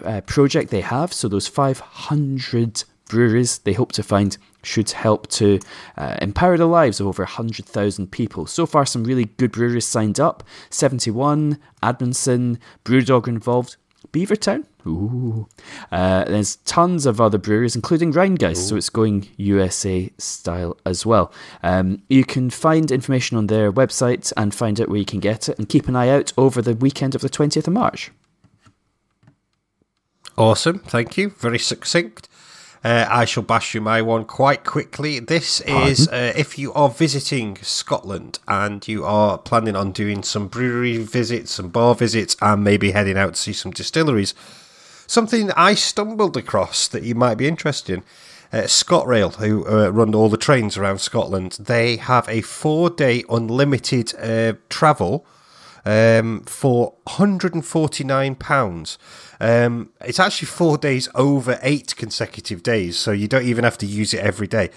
[0.03, 1.13] uh, project they have.
[1.13, 5.59] So those 500 breweries they hope to find should help to
[5.97, 8.45] uh, empower the lives of over 100,000 people.
[8.45, 13.77] So far, some really good breweries signed up 71, Admonson, Brewdog are involved.
[14.13, 14.65] Beavertown.
[14.85, 15.47] Ooh.
[15.91, 21.31] Uh, there's tons of other breweries, including Rhinegeist, so it's going USA style as well.
[21.61, 25.49] Um, you can find information on their website and find out where you can get
[25.49, 28.11] it, and keep an eye out over the weekend of the 20th of March.
[30.37, 31.29] Awesome, thank you.
[31.31, 32.29] Very succinct.
[32.83, 35.19] Uh, I shall bash you my one quite quickly.
[35.19, 35.87] This Pardon?
[35.87, 40.97] is uh, if you are visiting Scotland and you are planning on doing some brewery
[40.97, 44.33] visits, some bar visits, and maybe heading out to see some distilleries.
[45.07, 48.03] Something I stumbled across that you might be interested in.
[48.51, 54.13] Uh, ScotRail, who uh, run all the trains around Scotland, they have a four-day unlimited
[54.15, 55.25] uh, travel
[55.87, 58.97] um, for £149.
[59.39, 63.85] Um, it's actually four days over eight consecutive days, so you don't even have to
[63.85, 64.69] use it every day.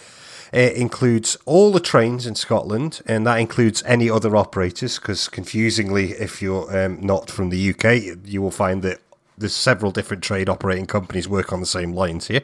[0.53, 5.01] It includes all the trains in Scotland, and that includes any other operators.
[5.01, 9.01] Because confusingly, if you're um, not from the UK, you will find that
[9.37, 12.43] there's several different trade operating companies work on the same lines here.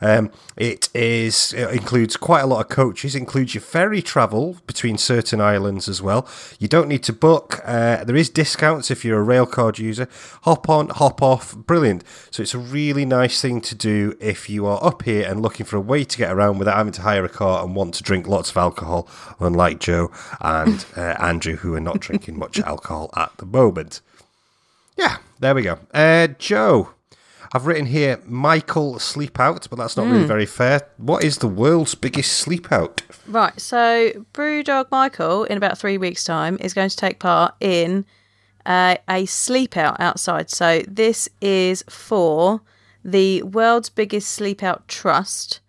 [0.00, 3.14] Um, it is it includes quite a lot of coaches.
[3.14, 6.28] Includes your ferry travel between certain islands as well.
[6.58, 7.60] You don't need to book.
[7.64, 10.08] Uh, there is discounts if you're a railcard user.
[10.42, 11.56] Hop on, hop off.
[11.56, 12.04] Brilliant.
[12.30, 15.66] So it's a really nice thing to do if you are up here and looking
[15.66, 18.02] for a way to get around without having to hire a car and want to
[18.02, 19.08] drink lots of alcohol.
[19.40, 24.00] Unlike Joe and uh, Andrew, who are not drinking much alcohol at the moment.
[24.96, 25.78] Yeah, there we go.
[25.94, 26.90] Uh, Joe.
[27.52, 30.28] I've written here Michael Sleep Out, but that's not really Mm.
[30.28, 30.82] very fair.
[30.98, 33.02] What is the world's biggest sleep out?
[33.26, 38.04] Right, so Brewdog Michael, in about three weeks' time, is going to take part in
[38.66, 40.50] uh, a sleep out outside.
[40.50, 42.60] So this is for
[43.02, 45.60] the world's biggest sleep out trust,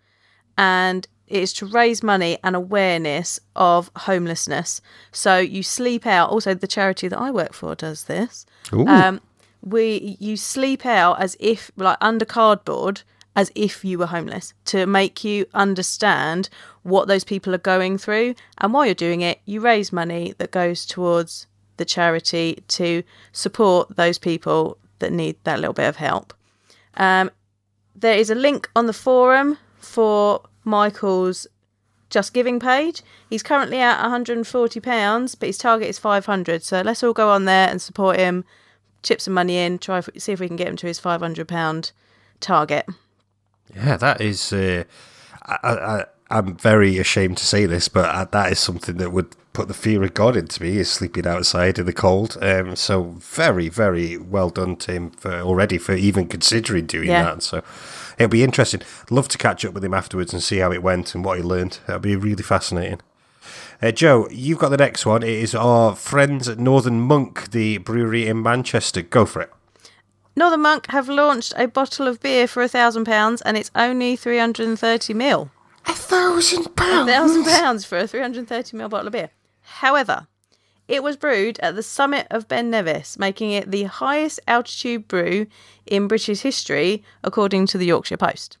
[0.58, 4.82] and it is to raise money and awareness of homelessness.
[5.12, 6.28] So you sleep out.
[6.28, 8.44] Also, the charity that I work for does this.
[8.72, 9.20] Um,
[9.62, 13.02] we you sleep out as if like under cardboard
[13.36, 16.48] as if you were homeless to make you understand
[16.82, 18.34] what those people are going through.
[18.58, 21.46] And while you're doing it you raise money that goes towards
[21.76, 23.02] the charity to
[23.32, 26.34] support those people that need that little bit of help.
[26.94, 27.30] Um,
[27.94, 31.46] there is a link on the forum for michael's
[32.10, 33.02] just giving page.
[33.28, 37.44] He's currently at 140 pounds but his target is 500 so let's all go on
[37.44, 38.44] there and support him
[39.02, 41.48] chip some money in, try see if we can get him to his five hundred
[41.48, 41.92] pound
[42.40, 42.86] target.
[43.74, 44.52] Yeah, that is.
[44.52, 44.84] Uh,
[45.46, 49.34] I, I, I'm very ashamed to say this, but uh, that is something that would
[49.52, 50.76] put the fear of God into me.
[50.76, 52.36] Is sleeping outside in the cold.
[52.40, 57.24] Um, so very, very well done to him for already for even considering doing Yeah.
[57.24, 57.42] that.
[57.42, 57.62] So
[58.18, 58.82] it'll be interesting.
[59.10, 61.42] Love to catch up with him afterwards and see how it went and what he
[61.42, 61.78] learned.
[61.86, 63.00] That'll be really fascinating.
[63.82, 65.22] Uh, Joe, you've got the next one.
[65.22, 69.00] It is our friends at Northern Monk, the brewery in Manchester.
[69.00, 69.50] Go for it.
[70.36, 74.16] Northern Monk have launched a bottle of beer for a thousand pounds, and it's only
[74.16, 75.50] three hundred and thirty mil.
[75.86, 77.08] A thousand pounds.
[77.08, 79.30] A thousand pounds for a three hundred and thirty mil bottle of beer.
[79.62, 80.26] However,
[80.86, 85.46] it was brewed at the summit of Ben Nevis, making it the highest altitude brew
[85.86, 88.58] in British history, according to the Yorkshire Post.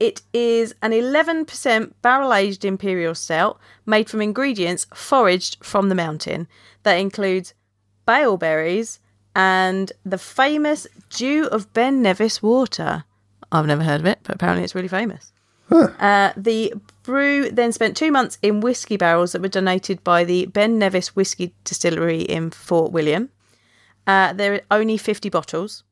[0.00, 6.48] It is an 11% barrel aged imperial stout made from ingredients foraged from the mountain
[6.82, 7.54] that includes
[8.06, 8.98] blaeberries
[9.34, 13.04] and the famous Dew of Ben Nevis water.
[13.50, 15.32] I've never heard of it, but apparently it's really famous.
[15.70, 16.72] Uh, the
[17.02, 21.16] brew then spent two months in whiskey barrels that were donated by the Ben Nevis
[21.16, 23.30] Whiskey Distillery in Fort William.
[24.06, 25.82] Uh, there are only 50 bottles,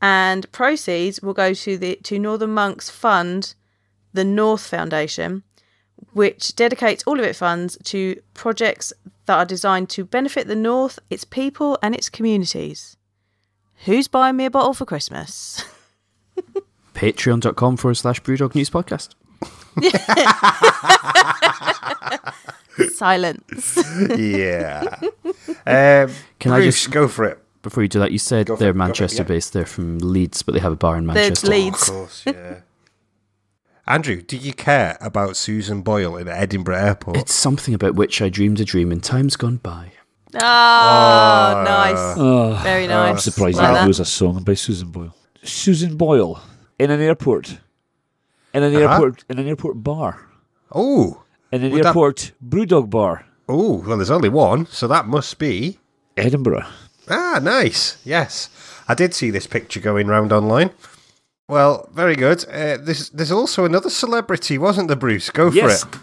[0.00, 3.54] and proceeds will go to the to Northern Monks Fund,
[4.12, 5.42] the North Foundation,
[6.12, 8.92] which dedicates all of its funds to projects
[9.26, 12.96] that are designed to benefit the North, its people, and its communities.
[13.84, 15.64] Who's buying me a bottle for Christmas?
[16.94, 19.14] Patreon.com forward slash Brewdog News Podcast.
[22.94, 23.76] Silence.
[24.16, 24.96] yeah.
[25.66, 27.38] Um, Can I just go for it?
[27.62, 29.28] Before you do that, you said for they're it, go for it, Manchester yeah.
[29.28, 29.52] based.
[29.52, 31.48] They're from Leeds, but they have a bar in They're Manchester.
[31.48, 31.88] Leeds.
[31.88, 32.60] Of course, yeah.
[33.86, 37.16] Andrew, do you care about Susan Boyle in Edinburgh Airport?
[37.16, 39.92] It's something about which I dreamed a dream in times gone by.
[40.34, 40.38] Oh,
[41.64, 41.96] nice.
[42.18, 43.10] Oh, Very nice.
[43.10, 43.86] I'm surprised Like that that.
[43.88, 45.14] was a song by Susan Boyle.
[45.42, 46.42] Susan Boyle
[46.78, 47.58] in an airport,
[48.52, 48.92] in an Uh-huh.
[48.92, 50.28] airport, in an airport bar,
[50.72, 55.06] oh, in an Would that- airport brewdog bar, oh, well, there's only one, so that
[55.06, 55.78] must be.
[56.16, 56.66] Edinburgh.
[57.10, 57.98] Ah, nice.
[58.04, 58.48] Yes,
[58.86, 60.70] I did see this picture going round online.
[61.48, 62.44] Well, very good.
[62.48, 65.30] Uh, there's there's also another celebrity, wasn't there, Bruce?
[65.30, 65.84] Go yes.
[65.84, 66.00] for it.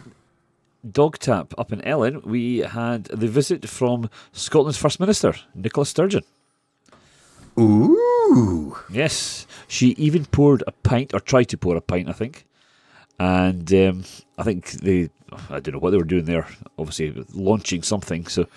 [0.91, 2.21] Dog tap up in Ellon.
[2.23, 6.23] We had the visit from Scotland's First Minister, Nicola Sturgeon.
[7.59, 8.77] Ooh.
[8.91, 12.45] Yes, she even poured a pint, or tried to pour a pint, I think.
[13.19, 14.03] And um,
[14.37, 15.09] I think they,
[15.49, 16.47] I don't know what they were doing there.
[16.77, 18.27] Obviously, launching something.
[18.27, 18.47] So,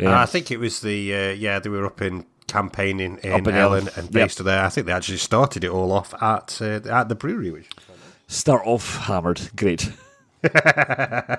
[0.00, 3.46] um, I think it was the uh, yeah they were up in campaigning in, Up
[3.46, 3.88] in Ellon Ellon.
[3.96, 4.12] and Yep.
[4.12, 4.64] based there.
[4.64, 7.68] I think they actually started it all off at uh, at the brewery, which
[8.28, 9.50] start off hammered.
[9.56, 9.90] Great.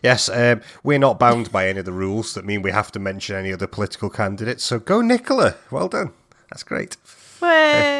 [0.00, 3.00] Yes, um, we're not bound by any of the rules that mean we have to
[3.00, 4.62] mention any other political candidates.
[4.62, 5.56] So go, Nicola.
[5.72, 6.12] Well done.
[6.50, 6.96] That's great.
[7.42, 7.94] Way.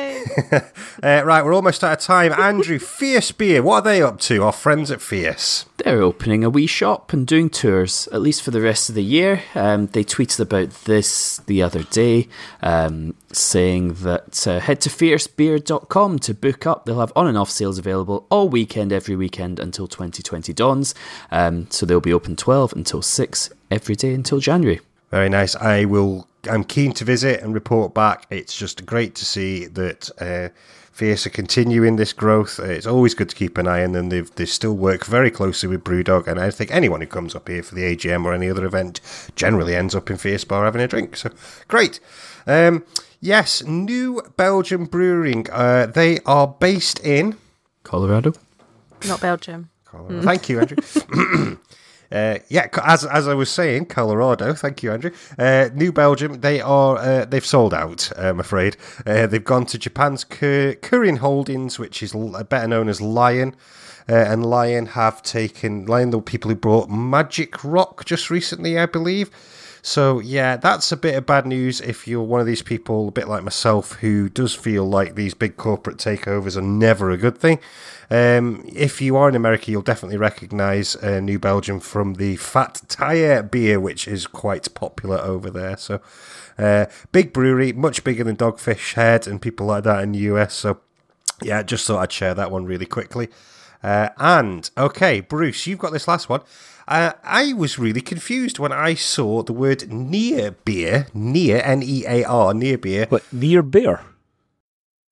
[1.01, 2.33] Uh, right, we're almost out of time.
[2.33, 4.43] Andrew, Fierce Beer, what are they up to?
[4.43, 5.66] Our friends at Fierce.
[5.77, 9.05] They're opening a wee shop and doing tours, at least for the rest of the
[9.05, 9.45] year.
[9.55, 12.27] Um, they tweeted about this the other day,
[12.62, 16.85] um, saying that uh, head to fiercebeer.com to book up.
[16.85, 20.97] They'll have on and off sales available all weekend, every weekend until 2020 dawns.
[21.31, 24.81] Um, so they'll be open 12 until 6 every day until January.
[25.12, 25.55] Very nice.
[25.55, 26.27] I will.
[26.49, 28.26] I'm keen to visit and report back.
[28.30, 30.49] It's just great to see that uh,
[30.92, 32.59] Fierce are continuing this growth.
[32.59, 34.09] Uh, It's always good to keep an eye on them.
[34.09, 37.49] They've, they still work very closely with Brewdog, and I think anyone who comes up
[37.49, 39.01] here for the AGM or any other event
[39.36, 41.16] generally ends up in Fierce Bar having a drink.
[41.16, 41.30] So
[41.68, 42.01] great.
[42.46, 42.84] Um,
[43.20, 45.46] yes, New Belgium Brewing.
[45.51, 47.36] Uh, they are based in.
[47.84, 48.32] Colorado?
[49.07, 49.70] Not Belgium.
[49.84, 50.22] Colorado.
[50.22, 50.76] Thank you, Andrew.
[52.11, 54.55] Uh, yeah, as as I was saying, Colorado.
[54.55, 55.11] Thank you, Andrew.
[55.39, 56.41] Uh, New Belgium.
[56.41, 56.97] They are.
[56.99, 58.11] Uh, they've sold out.
[58.17, 58.77] I'm afraid.
[59.07, 62.15] Uh, they've gone to Japan's Kur- Kirin Holdings, which is
[62.49, 63.55] better known as Lion.
[64.11, 68.87] Uh, and Lion have taken Lion, the people who brought Magic Rock just recently, I
[68.87, 69.31] believe.
[69.83, 73.12] So yeah, that's a bit of bad news if you're one of these people, a
[73.12, 77.39] bit like myself, who does feel like these big corporate takeovers are never a good
[77.39, 77.59] thing.
[78.11, 82.83] Um, if you are in America, you'll definitely recognise uh, New Belgium from the Fat
[82.89, 85.76] Tire beer, which is quite popular over there.
[85.76, 86.01] So
[86.59, 90.55] uh, big brewery, much bigger than Dogfish Head and people like that in the US.
[90.55, 90.81] So
[91.43, 93.29] yeah, just thought I'd share that one really quickly.
[93.83, 96.41] Uh, and okay, Bruce, you've got this last one.
[96.89, 102.07] Uh, I was really confused when I saw the word near beer, near N E
[102.09, 103.05] A R, near beer.
[103.11, 104.01] What near beer?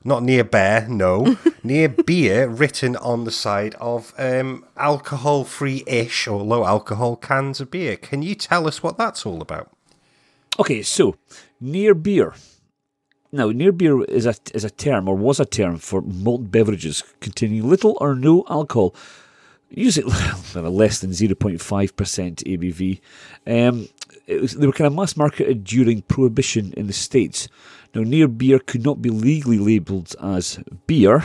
[0.02, 1.36] Not near bear, no.
[1.62, 7.60] near beer written on the side of um, alcohol free ish or low alcohol cans
[7.60, 7.98] of beer.
[7.98, 9.70] Can you tell us what that's all about?
[10.58, 11.16] Okay, so
[11.60, 12.32] near beer.
[13.30, 17.04] Now, near beer is a is a term or was a term for malt beverages
[17.20, 18.94] containing little or no alcohol,
[19.76, 20.10] usually
[20.54, 23.00] less than zero point five percent ABV.
[23.46, 23.88] Um,
[24.26, 27.48] it was, they were kind of mass marketed during Prohibition in the states.
[27.94, 30.58] Now, near beer could not be legally labelled as
[30.88, 31.24] beer,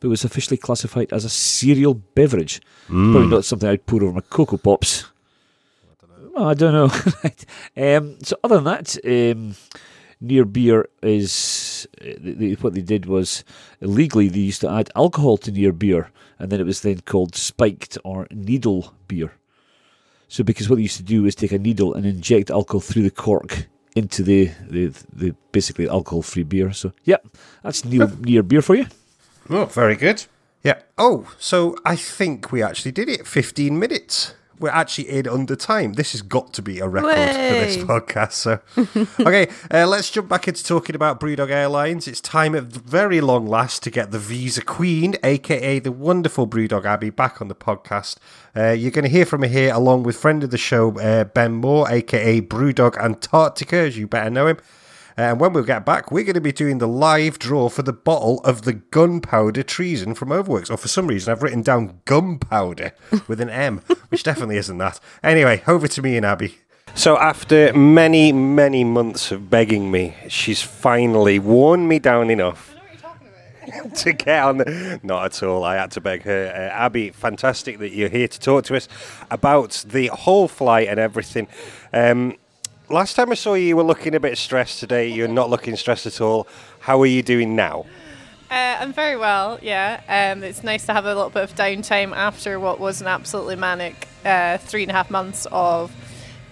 [0.00, 2.60] but was officially classified as a cereal beverage.
[2.88, 5.04] Probably not something I'd pour over my Coco Pops.
[6.34, 7.96] Well, I don't know.
[7.96, 9.54] um, so other than that, um,
[10.20, 13.44] near beer is uh, they- what they did was
[13.80, 17.34] illegally they used to add alcohol to near beer, and then it was then called
[17.34, 19.32] spiked or needle beer.
[20.28, 23.04] So because what they used to do is take a needle and inject alcohol through
[23.04, 26.72] the cork into the the, the basically alcohol free beer.
[26.72, 27.18] So yeah,
[27.62, 28.86] that's near, near beer for you.
[29.48, 30.24] Oh, very good.
[30.62, 30.80] Yeah.
[30.98, 33.26] Oh, so I think we actually did it.
[33.26, 34.34] 15 minutes.
[34.58, 35.94] We're actually in under time.
[35.94, 38.32] This has got to be a record for this podcast.
[38.32, 38.60] So,
[39.20, 42.08] okay, uh, let's jump back into talking about Brewdog Airlines.
[42.08, 46.84] It's time at very long last to get the Visa Queen, aka the wonderful Brewdog
[46.84, 48.16] Abby, back on the podcast.
[48.56, 51.24] Uh, you're going to hear from her here along with friend of the show, uh,
[51.24, 54.58] Ben Moore, aka Brewdog Antarctica, as you better know him.
[55.16, 57.92] And when we get back, we're going to be doing the live draw for the
[57.92, 60.68] bottle of the gunpowder treason from Overworks.
[60.68, 62.92] Or for some reason, I've written down gunpowder
[63.26, 65.00] with an M, which definitely isn't that.
[65.22, 66.56] Anyway, over to me and Abby.
[66.94, 72.74] So, after many, many months of begging me, she's finally worn me down enough.
[73.96, 74.58] to get on.
[74.58, 75.64] The, not at all.
[75.64, 76.52] I had to beg her.
[76.54, 78.88] Uh, Abby, fantastic that you're here to talk to us
[79.30, 81.48] about the whole flight and everything.
[81.92, 82.36] Um,
[82.88, 85.08] last time I saw you, you were looking a bit stressed today.
[85.08, 86.46] You're not looking stressed at all.
[86.80, 87.86] How are you doing now?
[88.50, 90.00] Uh, I'm very well, yeah.
[90.08, 93.56] Um, it's nice to have a little bit of downtime after what was an absolutely
[93.56, 95.92] manic uh, three and a half months of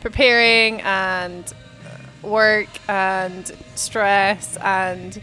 [0.01, 1.53] preparing and
[2.22, 5.22] work and stress and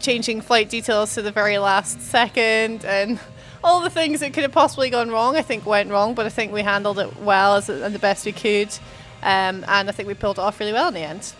[0.00, 3.20] changing flight details to the very last second and
[3.62, 5.36] all the things that could have possibly gone wrong.
[5.36, 8.32] I think went wrong, but I think we handled it well and the best we
[8.32, 8.76] could,
[9.22, 11.32] um, and I think we pulled it off really well in the end.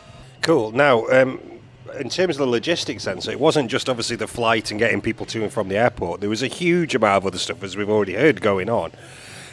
[0.43, 0.73] Cool.
[0.73, 1.41] Now, um,
[1.99, 5.27] in terms of the logistics sense, it wasn't just obviously the flight and getting people
[5.27, 6.21] to and from the airport.
[6.21, 8.93] There was a huge amount of other stuff, as we've already heard, going on.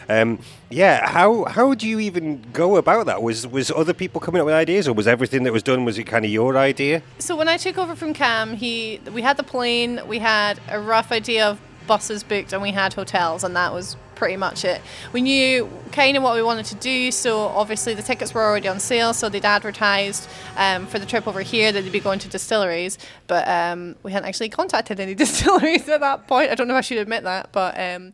[0.10, 3.22] Um, yeah, how how do you even go about that?
[3.22, 5.98] Was was other people coming up with ideas, or was everything that was done was
[5.98, 7.02] it kind of your idea?
[7.20, 10.80] So when I took over from Cam, he we had the plane, we had a
[10.80, 14.82] rough idea of buses booked, and we had hotels, and that was pretty much it.
[15.14, 18.68] We knew kind of what we wanted to do, so obviously the tickets were already
[18.68, 20.28] on sale, so they'd advertised
[20.58, 24.12] um, for the trip over here that they'd be going to distilleries, but um, we
[24.12, 26.52] hadn't actually contacted any distilleries at that point.
[26.52, 28.14] I don't know if I should admit that, but um,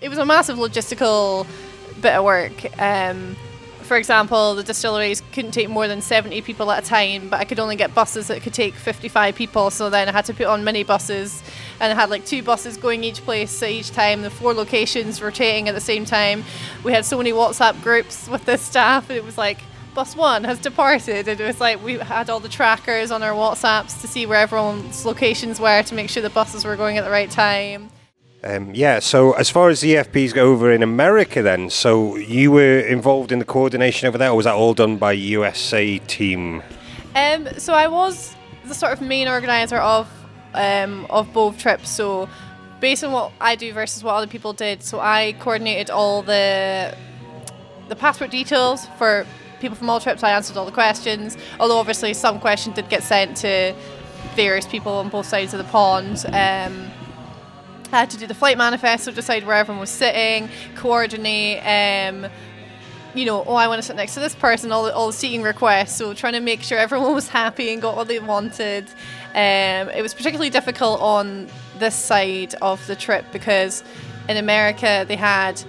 [0.00, 1.46] it was a massive logistical
[2.00, 2.78] bit of work.
[3.84, 7.44] For example, the distilleries couldn't take more than 70 people at a time, but I
[7.44, 9.70] could only get buses that could take 55 people.
[9.70, 11.42] So then I had to put on mini buses,
[11.80, 14.22] and I had like two buses going each place at each time.
[14.22, 16.44] The four locations rotating at the same time.
[16.82, 19.10] We had so many WhatsApp groups with the staff.
[19.10, 19.58] It was like
[19.94, 23.32] bus one has departed, and it was like we had all the trackers on our
[23.32, 27.04] WhatsApps to see where everyone's locations were to make sure the buses were going at
[27.04, 27.90] the right time.
[28.44, 32.50] Um, yeah, so as far as the EFPs go over in America, then, so you
[32.52, 36.62] were involved in the coordination over there, or was that all done by USA team?
[37.16, 38.36] Um, so I was
[38.66, 40.08] the sort of main organizer of
[40.52, 41.88] um, of both trips.
[41.88, 42.28] So
[42.80, 46.94] based on what I do versus what other people did, so I coordinated all the
[47.88, 49.26] the passport details for
[49.60, 50.22] people from all trips.
[50.22, 53.74] I answered all the questions, although obviously some questions did get sent to
[54.34, 56.26] various people on both sides of the pond.
[56.32, 56.90] Um,
[57.94, 61.60] Had to do the flight manifesto, decide where everyone was sitting, coordinate.
[61.60, 62.28] Um,
[63.14, 65.12] you know, oh, I want to sit next to this person, all the, all the
[65.12, 65.94] seating requests.
[65.94, 68.88] So trying to make sure everyone was happy and got what they wanted.
[69.28, 71.46] Um, it was particularly difficult on
[71.78, 73.84] this side of the trip because
[74.28, 75.62] in America they had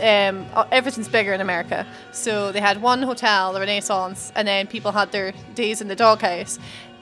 [0.00, 1.86] um, everything's bigger in America.
[2.10, 5.96] So they had one hotel, the Renaissance, and then people had their days in the
[5.96, 6.58] doghouse.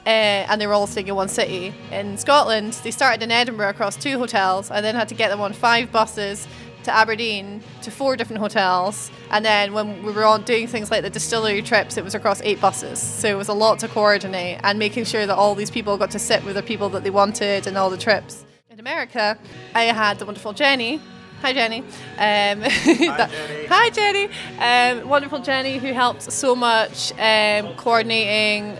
[0.09, 1.75] Uh, and they were all staying in one city.
[1.93, 5.43] In Scotland, they started in Edinburgh across two hotels, and then had to get them
[5.43, 6.49] on five buses
[6.85, 9.11] to Aberdeen to four different hotels.
[9.31, 12.41] And then when we were on doing things like the distillery trips, it was across
[12.41, 12.99] eight buses.
[12.99, 16.11] So it was a lot to coordinate and making sure that all these people got
[16.13, 18.47] to sit with the people that they wanted and all the trips.
[18.71, 19.37] In America,
[19.75, 21.03] I had the wonderful Jenny.
[21.43, 21.81] Hi Jenny.
[21.81, 21.85] Um,
[22.17, 23.67] Hi Jenny.
[23.67, 24.29] Hi Jenny.
[24.59, 28.79] Um, wonderful Jenny who helped so much um, coordinating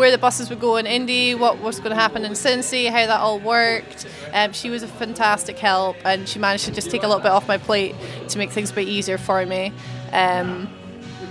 [0.00, 3.06] where the buses would go in Indy, what was going to happen in Cincy, how
[3.06, 4.06] that all worked.
[4.32, 7.30] Um, she was a fantastic help, and she managed to just take a little bit
[7.30, 7.94] off my plate
[8.30, 9.74] to make things a bit easier for me.
[10.10, 10.70] Um,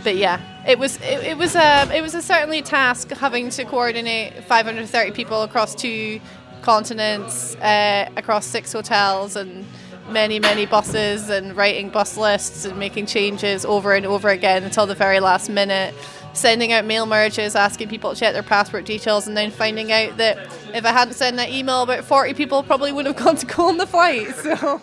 [0.04, 3.50] but yeah, it was it, it was a it was a certainly a task having
[3.50, 6.22] to coordinate 530 people across two
[6.62, 9.66] continents, uh, across six hotels, and
[10.10, 14.86] many many buses, and writing bus lists and making changes over and over again until
[14.86, 15.96] the very last minute
[16.34, 20.18] sending out mail merges, asking people to check their passport details, and then finding out
[20.18, 20.38] that
[20.74, 23.68] if I hadn't sent that email, about 40 people probably would have gone to go
[23.68, 24.34] on the flight.
[24.36, 24.82] So.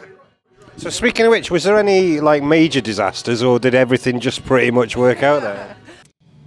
[0.78, 4.70] So speaking of which, was there any like major disasters, or did everything just pretty
[4.70, 5.76] much work out there?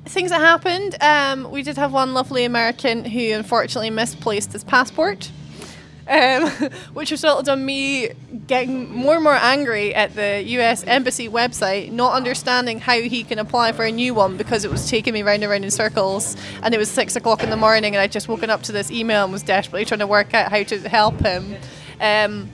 [0.06, 0.96] Things that happened.
[1.02, 5.32] Um, we did have one lovely American who unfortunately misplaced his passport
[6.10, 6.50] um,
[6.94, 8.10] which resulted in me
[8.48, 13.40] getting more and more angry at the US Embassy website, not understanding how he can
[13.40, 16.36] apply for a new one because it was taking me round and round in circles.
[16.64, 18.92] And it was six o'clock in the morning, and I'd just woken up to this
[18.92, 21.56] email and was desperately trying to work out how to help him.
[22.02, 22.50] Um,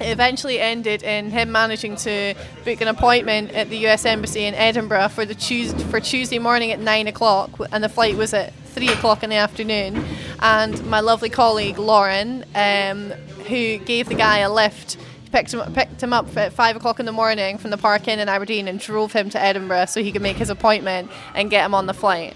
[0.00, 2.34] it eventually ended in him managing to
[2.64, 6.72] book an appointment at the US Embassy in Edinburgh for the Tuesday, for Tuesday morning
[6.72, 10.04] at nine o'clock, and the flight was at three o'clock in the afternoon.
[10.40, 13.10] And my lovely colleague Lauren, um,
[13.48, 14.96] who gave the guy a lift,
[15.30, 18.06] picked him up, picked him up at five o'clock in the morning from the park
[18.08, 21.50] inn in Aberdeen and drove him to Edinburgh so he could make his appointment and
[21.50, 22.34] get him on the flight.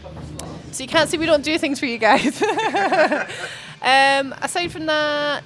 [0.73, 2.43] So you can't see we don't do things for you guys.
[3.83, 5.45] um, aside from that,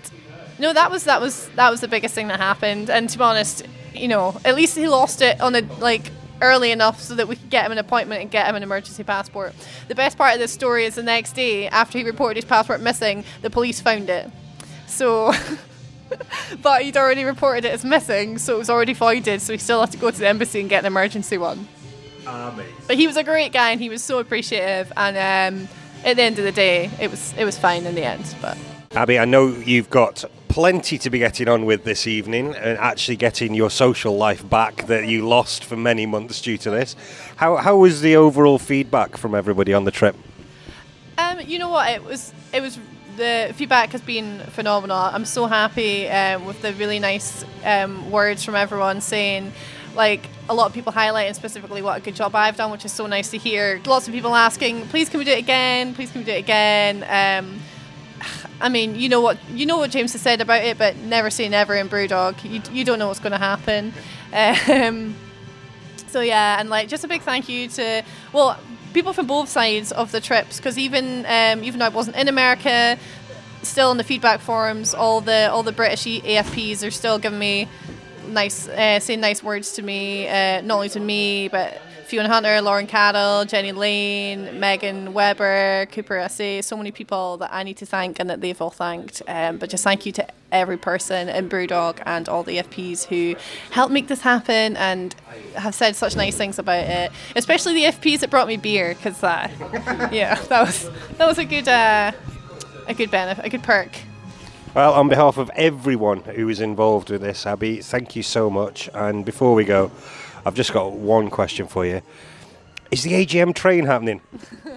[0.59, 2.91] no, that was that was that was the biggest thing that happened.
[2.91, 3.65] And to be honest,
[3.95, 6.11] you know, at least he lost it on a like
[6.41, 9.05] early enough so that we could get him an appointment and get him an emergency
[9.05, 9.55] passport.
[9.89, 12.81] The best part of this story is the next day, after he reported his passport
[12.81, 14.31] missing, the police found it.
[14.87, 15.33] So,
[16.63, 19.41] but he'd already reported it as missing, so it was already voided.
[19.43, 21.69] So he still had to go to the embassy and get an emergency one.
[22.27, 22.75] Amazing.
[22.87, 24.93] But he was a great guy and he was so appreciative.
[24.97, 25.69] And um,
[26.05, 28.35] at the end of the day, it was it was fine in the end.
[28.41, 28.57] But
[28.93, 33.15] Abby, I know you've got plenty to be getting on with this evening and actually
[33.17, 36.97] getting your social life back that you lost for many months due to this.
[37.37, 40.17] How, how was the overall feedback from everybody on the trip?
[41.19, 41.89] Um, you know what?
[41.91, 42.79] It was it was
[43.17, 44.97] the feedback has been phenomenal.
[44.97, 49.53] I'm so happy um, with the really nice um, words from everyone saying,
[49.95, 52.93] like a lot of people highlighting specifically what a good job I've done, which is
[52.93, 53.81] so nice to hear.
[53.87, 55.95] Lots of people asking, please can we do it again?
[55.95, 57.05] Please can we do it again?
[57.05, 57.61] Um,
[58.61, 61.31] I mean, you know what you know what James has said about it, but never
[61.31, 62.45] say never in Brewdog.
[62.45, 63.93] You, you don't know what's going to happen.
[64.33, 65.17] Um,
[66.09, 68.03] so yeah, and like just a big thank you to
[68.33, 68.59] well
[68.93, 72.29] people from both sides of the trips because even um, even though I wasn't in
[72.29, 72.99] America,
[73.63, 77.69] still in the feedback forums, all the all the British EFPs are still giving me
[78.29, 81.81] nice uh, saying nice words to me, uh, not only to me but
[82.11, 87.63] Fiona Hunter, Lauren Cadell, Jenny Lane, Megan Weber, Cooper SA, so many people that I
[87.63, 89.23] need to thank and that they've all thanked.
[89.29, 93.37] Um, but just thank you to every person in Brewdog and all the FPs who
[93.71, 95.15] helped make this happen and
[95.55, 97.13] have said such nice things about it.
[97.37, 99.49] Especially the FPs that brought me beer, because uh,
[100.11, 102.11] yeah, that was that was a good uh,
[102.89, 103.97] a good benefit, a good perk.
[104.75, 108.91] Well, on behalf of everyone who was involved with this, Abby, thank you so much.
[108.95, 109.93] And before we go,
[110.45, 112.03] I've just got one question for you.
[112.91, 114.21] Is the AGM train happening?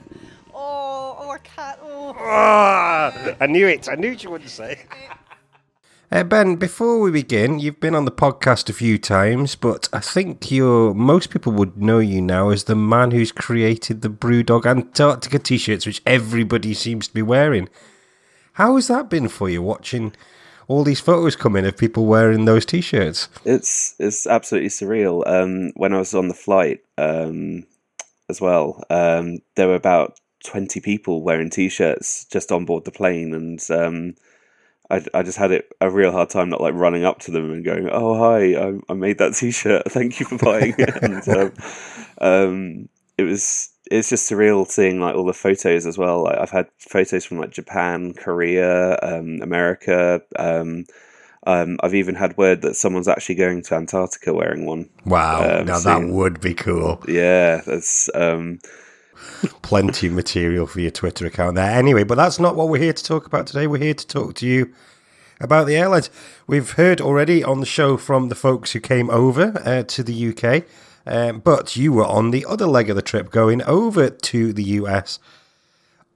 [0.54, 1.80] oh, our cat.
[1.82, 2.16] Oh.
[2.18, 3.90] Ah, I knew it.
[3.90, 4.86] I knew you wouldn't say.
[6.12, 10.00] Uh, ben, before we begin, you've been on the podcast a few times, but I
[10.00, 14.68] think you're most people would know you now as the man who's created the Brewdog
[14.68, 17.68] Antarctica t-shirts, which everybody seems to be wearing.
[18.54, 20.14] How has that been for you, watching
[20.68, 23.30] all these photos come in of people wearing those t-shirts?
[23.46, 25.26] It's it's absolutely surreal.
[25.28, 27.66] Um, when I was on the flight um,
[28.30, 33.34] as well, um, there were about twenty people wearing t-shirts just on board the plane,
[33.34, 34.16] and um,
[34.90, 37.52] I, I just had it a real hard time not like running up to them
[37.52, 39.84] and going, "Oh hi, I, I made that t-shirt.
[39.90, 41.54] Thank you for buying it." and, um,
[42.20, 46.24] um, it was it's just surreal seeing like all the photos as well.
[46.24, 50.22] Like, I've had photos from like Japan, Korea, um, America.
[50.38, 50.86] Um,
[51.46, 54.90] um, I've even had word that someone's actually going to Antarctica wearing one.
[55.06, 57.04] Wow, Um, now so- that would be cool.
[57.08, 58.60] Yeah, that's um,
[59.62, 61.70] Plenty of material for your Twitter account there.
[61.72, 63.68] Anyway, but that's not what we're here to talk about today.
[63.68, 64.74] We're here to talk to you
[65.40, 66.10] about the airlines.
[66.48, 70.30] We've heard already on the show from the folks who came over uh, to the
[70.30, 70.64] UK,
[71.06, 74.64] um, but you were on the other leg of the trip going over to the
[74.64, 75.20] US.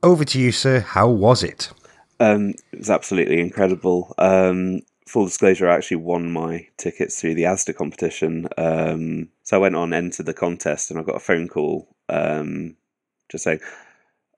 [0.03, 0.79] Over to you, sir.
[0.79, 1.71] How was it?
[2.19, 4.13] Um, it was absolutely incredible.
[4.17, 8.47] Um, full disclosure, I actually won my tickets through the ASDA competition.
[8.57, 12.75] Um, so I went on, entered the contest, and I got a phone call um,
[13.29, 13.59] just saying,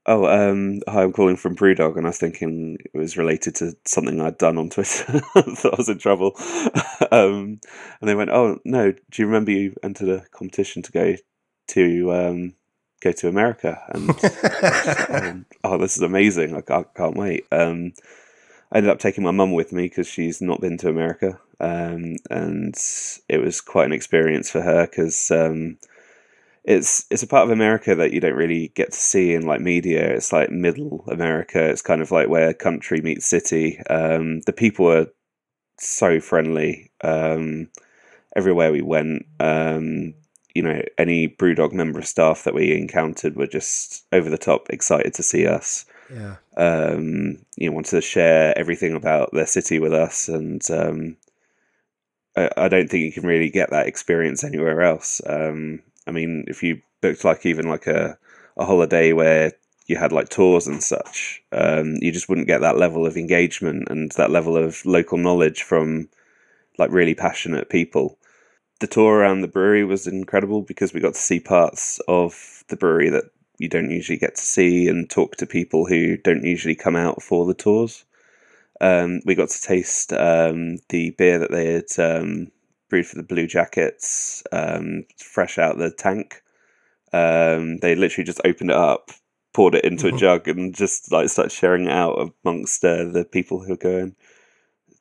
[0.06, 3.76] "Oh, um, hi, I'm calling from Brewdog," and I was thinking it was related to
[3.86, 5.22] something I'd done on Twitter.
[5.36, 6.34] I Thought I was in trouble.
[7.12, 7.60] um,
[8.02, 11.16] and they went, "Oh no, do you remember you entered a competition to go
[11.70, 12.54] to?" Um,
[13.02, 14.10] go to America and
[15.10, 17.94] um, oh this is amazing I can't, can't wait um,
[18.72, 22.16] I ended up taking my mum with me because she's not been to America um,
[22.30, 22.76] and
[23.28, 25.78] it was quite an experience for her because um,
[26.70, 29.60] it's it's a part of America that you don't really get to see in like
[29.60, 34.54] media it's like middle America it's kind of like where country meets city um, the
[34.54, 35.08] people are
[35.80, 37.68] so friendly um,
[38.36, 40.14] everywhere we went um,
[40.56, 44.70] you know, any Brewdog member of staff that we encountered were just over the top
[44.70, 45.86] excited to see us.
[46.12, 46.36] Yeah.
[46.58, 51.18] Um, you know, wanted to share everything about their city with us, and um,
[52.36, 55.22] I, I don't think you can really get that experience anywhere else.
[55.26, 58.18] Um, I mean, if you booked like even like a
[58.58, 59.54] a holiday where
[59.88, 63.88] you had like tours and such, um, you just wouldn't get that level of engagement
[63.90, 66.10] and that level of local knowledge from
[66.78, 68.20] like really passionate people
[68.80, 72.78] the tour around the brewery was incredible because we got to see parts of the
[72.78, 73.26] brewery that
[73.58, 77.22] you don't usually get to see and talk to people who don't usually come out
[77.22, 78.06] for the tours.
[78.80, 82.52] Um, we got to taste um, the beer that they had um,
[82.90, 86.42] brewed for the Blue Jackets, um, fresh out the tank.
[87.14, 89.12] Um, they literally just opened it up,
[89.54, 93.26] poured it into a jug, and just like started sharing it out amongst uh, the
[93.26, 94.16] people who were going.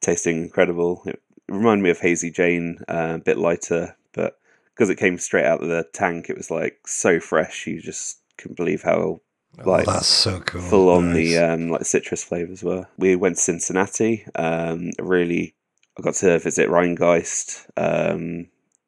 [0.01, 1.03] Tasting incredible.
[1.07, 4.39] It reminded me of Hazy Jane, uh, a bit lighter, but
[4.74, 7.66] because it came straight out of the tank, it was like so fresh.
[7.66, 9.20] You just couldn't believe how
[9.64, 10.61] like that's so cool.
[10.61, 11.16] full on Nice.
[11.16, 12.86] the um, like citrus flavors were.
[12.97, 14.24] We went to Cincinnati.
[14.36, 15.55] Um, really,
[15.99, 18.46] I got to visit Rhinegeist, um,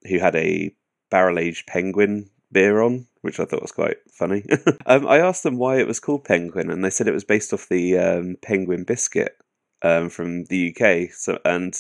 [0.09, 0.75] who had a
[1.11, 4.45] barrel aged penguin beer on, which I thought was quite funny.
[4.87, 7.53] um, I asked them why it was called penguin, and they said it was based
[7.53, 9.37] off the um, penguin biscuit
[9.83, 11.13] um, from the UK.
[11.13, 11.75] So, and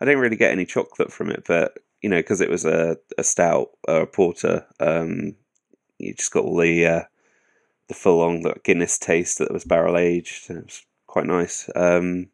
[0.00, 2.96] I didn't really get any chocolate from it, but you know, because it was a,
[3.18, 5.34] a stout or a porter, um,
[5.98, 7.02] you just got all the uh,
[7.88, 10.50] the full on Guinness taste that was barrel aged.
[10.50, 11.68] It was quite nice.
[11.74, 12.28] Um,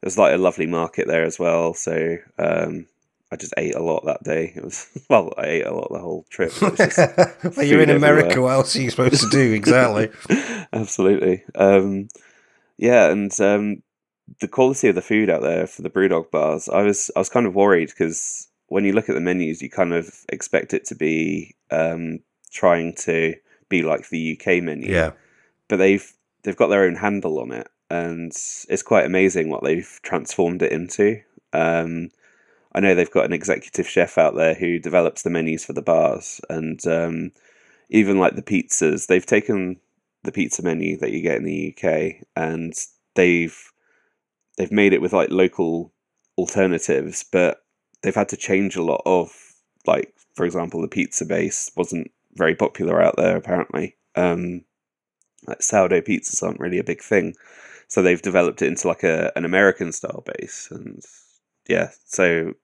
[0.00, 2.86] there was like a lovely market there as well, so um,
[3.30, 4.52] I just ate a lot that day.
[4.56, 6.52] It was well, I ate a lot the whole trip.
[6.56, 6.98] It was just
[7.56, 8.28] Well, you're in America.
[8.30, 8.42] everywhere.
[8.42, 9.52] What else are you supposed to do?
[9.54, 10.10] Exactly.
[10.72, 11.44] Absolutely.
[11.54, 12.08] Um,
[12.78, 13.82] yeah, and um,
[14.40, 17.28] the quality of the food out there for the BrewDog bars, I was I was
[17.28, 20.86] kind of worried because when you look at the menus, you kind of expect it
[20.86, 22.20] to be um,
[22.52, 23.34] trying to
[23.68, 24.92] be like the UK menu.
[24.92, 25.12] Yeah.
[25.68, 26.10] But they've
[26.42, 30.72] they've got their own handle on it, and it's quite amazing what they've transformed it
[30.72, 31.20] into.
[31.52, 32.10] Um,
[32.72, 35.82] I know they've got an executive chef out there who develops the menus for the
[35.82, 37.32] bars, and um,
[37.90, 39.80] even like the pizzas, they've taken
[40.22, 42.74] the pizza menu that you get in the UK, and
[43.14, 43.72] they've
[44.56, 45.92] they've made it with like local
[46.38, 47.62] alternatives, but
[48.02, 49.32] they've had to change a lot of
[49.86, 53.96] like, for example, the pizza base wasn't very popular out there apparently.
[54.14, 54.64] Um,
[55.46, 57.34] like sourdough pizzas aren't really a big thing,
[57.90, 61.02] so they've developed it into like a an American style base, and
[61.68, 62.54] yeah, so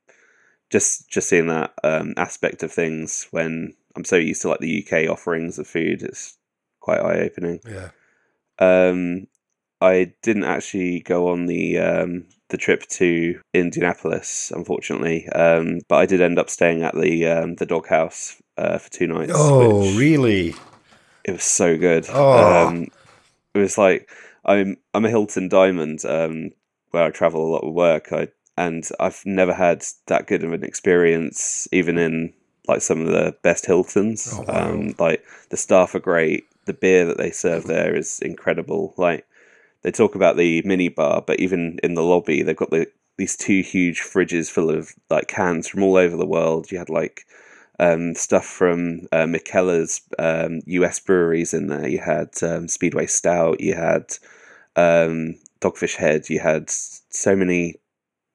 [0.71, 4.87] just just seeing that um, aspect of things when I'm so used to like the
[4.87, 6.39] UK offerings of food, it's
[6.81, 7.61] quite eye opening.
[7.69, 7.91] Yeah.
[8.59, 9.27] Um,
[9.83, 16.07] I didn't actually go on the um, the trip to Indianapolis, unfortunately, um, but I
[16.07, 19.33] did end up staying at the um, the doghouse uh, for two nights.
[19.35, 20.55] Oh, really?
[21.27, 22.07] it was so good.
[22.09, 22.69] Oh.
[22.69, 22.87] Um,
[23.55, 24.09] it was like
[24.47, 26.51] I'm I'm a Hilton Diamond um,
[26.91, 28.13] where I travel a lot with work.
[28.13, 32.33] I and I've never had that good of an experience, even in
[32.67, 34.33] like some of the best Hiltons.
[34.33, 34.71] Oh, wow.
[34.71, 36.45] um, like the staff are great.
[36.65, 38.95] The beer that they serve there is incredible.
[38.97, 39.27] Like
[39.83, 43.37] they talk about the mini bar, but even in the lobby, they've got the these
[43.37, 46.71] two huge fridges full of like cans from all over the world.
[46.71, 47.27] You had like
[47.79, 49.27] um, stuff from uh,
[50.19, 51.89] um, US breweries in there.
[51.89, 53.61] You had um, Speedway Stout.
[53.61, 54.15] You had
[54.77, 56.29] um, Dogfish Head.
[56.31, 57.77] You had so many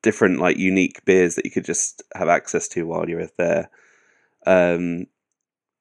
[0.02, 3.70] different like unique beers that you could just have access to while you were there.
[4.46, 5.08] Um,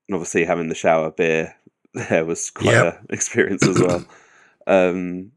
[0.09, 1.57] and obviously, having the shower beer
[1.95, 3.01] there was quite Yep.
[3.01, 4.05] an experience as well.
[4.67, 5.33] um,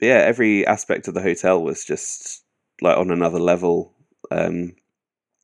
[0.00, 2.42] yeah, every aspect of the hotel was just
[2.80, 3.92] like on another level.
[4.30, 4.74] Um,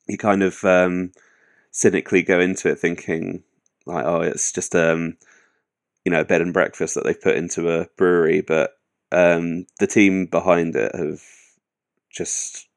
[0.09, 1.12] you kind of um,
[1.71, 3.43] cynically go into it thinking
[3.87, 5.16] like, oh, it's just um,
[6.05, 8.78] you know, a bed and breakfast that they've put into a brewery, but
[9.12, 11.22] um, the team behind it have
[12.11, 12.68] just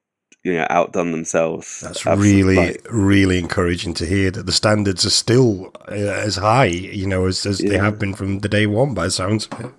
[0.43, 1.82] you know outdone themselves.
[1.82, 6.65] That's really, like, really encouraging to hear that the standards are still uh, as high,
[6.65, 9.65] you know, as, as they have been from the day one, by the sounds of
[9.65, 9.71] it.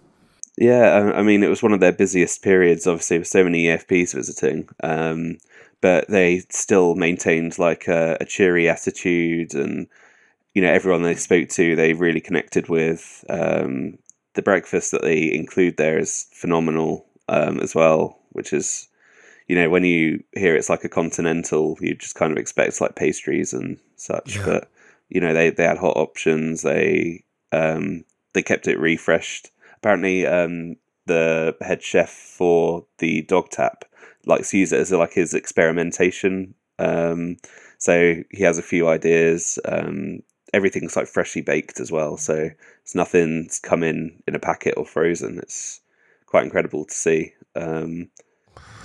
[0.59, 3.65] Yeah, I, I mean, it was one of their busiest periods, obviously, with so many
[3.65, 4.69] EFPs visiting.
[4.83, 5.39] Um,
[5.81, 9.89] but they still maintained like a, a cheery attitude, and
[10.55, 13.25] you know, everyone they spoke to, they really connected with.
[13.29, 13.99] Um,
[14.35, 18.89] the breakfast that they include there is phenomenal um, as well, which is,
[19.49, 22.97] you know, when you hear it's like a continental, you just kind of expect like
[22.97, 24.37] pastries and such.
[24.37, 24.45] Yeah.
[24.45, 24.71] But
[25.09, 26.63] you know, they they had hot options.
[26.63, 29.51] They um, they kept it refreshed.
[29.77, 30.77] Apparently, um,
[31.07, 33.85] the head chef for the dog tap
[34.27, 36.55] likes to use it as like his experimentation.
[36.79, 37.37] Um,
[37.79, 39.59] so he has a few ideas.
[39.65, 40.23] Um,
[40.53, 42.51] everything's like freshly baked as well, so
[42.83, 45.39] it's nothing's come in in a packet or frozen.
[45.39, 45.81] It's
[46.27, 47.35] quite incredible to see.
[47.55, 48.09] Um,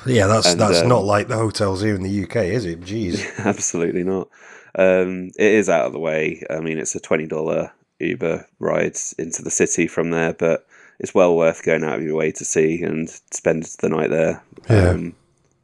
[0.06, 2.82] Yeah, that's And, that's um, not like the hotels here in the UK, is it?
[2.82, 3.26] Jeez.
[3.46, 4.30] Absolutely not.
[4.76, 6.44] Um, it is out of the way.
[6.50, 10.68] I mean, it's a twenty dollar Uber ride into the city from there, but
[11.00, 14.44] it's well worth going out of your way to see and spend the night there.
[14.70, 14.90] Yeah.
[14.90, 15.16] Um,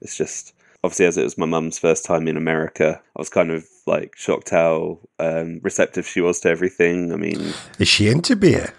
[0.01, 0.53] it's just
[0.83, 4.15] obviously as it was my mum's first time in America, I was kind of like
[4.15, 7.11] shocked how um, receptive she was to everything.
[7.11, 8.73] I mean, Is she into beer?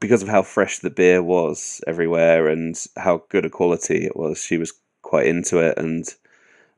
[0.00, 4.42] because of how fresh the beer was everywhere and how good a quality it was,
[4.42, 4.72] she was
[5.02, 6.14] quite into it and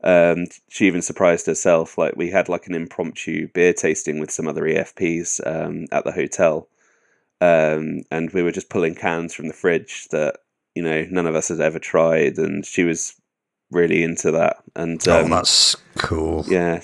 [0.05, 1.97] um, she even surprised herself.
[1.97, 6.11] Like we had like an impromptu beer tasting with some other EFPs um, at the
[6.13, 6.69] hotel,
[7.41, 10.39] um, and we were just pulling cans from the fridge that
[10.75, 13.15] you know none of us had ever tried, and she was
[13.73, 14.63] really into that.
[14.77, 16.45] And oh, um, that's cool.
[16.49, 16.83] yeah.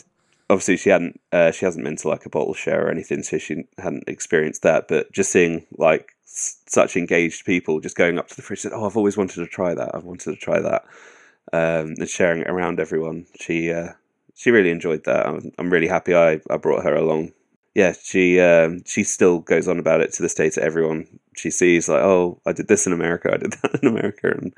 [0.50, 1.20] Obviously, she hadn't.
[1.30, 4.62] Uh, she hasn't been to like a bottle share or anything, so she hadn't experienced
[4.62, 4.88] that.
[4.88, 8.60] But just seeing like s- such engaged people just going up to the fridge.
[8.60, 9.94] Said, "Oh, I've always wanted to try that.
[9.94, 10.84] I've wanted to try that,"
[11.52, 13.26] um, and sharing it around everyone.
[13.38, 13.92] She uh,
[14.34, 15.26] she really enjoyed that.
[15.26, 17.32] I'm, I'm really happy I, I brought her along.
[17.74, 21.50] Yeah, she um, she still goes on about it to this day to everyone she
[21.50, 21.88] sees.
[21.88, 23.32] Like, oh, I did this in America.
[23.34, 24.54] I did that in America, and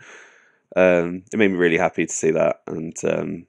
[0.76, 2.62] um, it made me really happy to see that.
[2.66, 3.46] And um,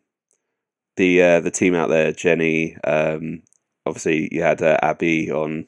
[0.98, 2.78] the uh, the team out there, Jenny.
[2.84, 3.44] Um,
[3.86, 5.68] obviously, you had uh, Abby on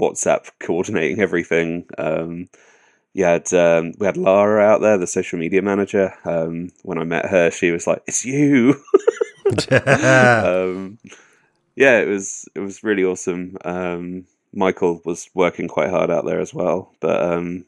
[0.00, 1.86] WhatsApp coordinating everything.
[1.98, 2.48] Um,
[3.12, 6.12] you had um, we had Lara out there, the social media manager.
[6.24, 8.82] Um, when I met her, she was like, "It's you."
[9.70, 10.98] um,
[11.76, 13.56] yeah, it was it was really awesome.
[13.64, 17.66] Um, Michael was working quite hard out there as well, but um,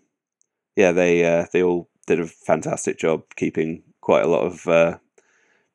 [0.74, 4.98] yeah, they uh, they all did a fantastic job keeping quite a lot of uh,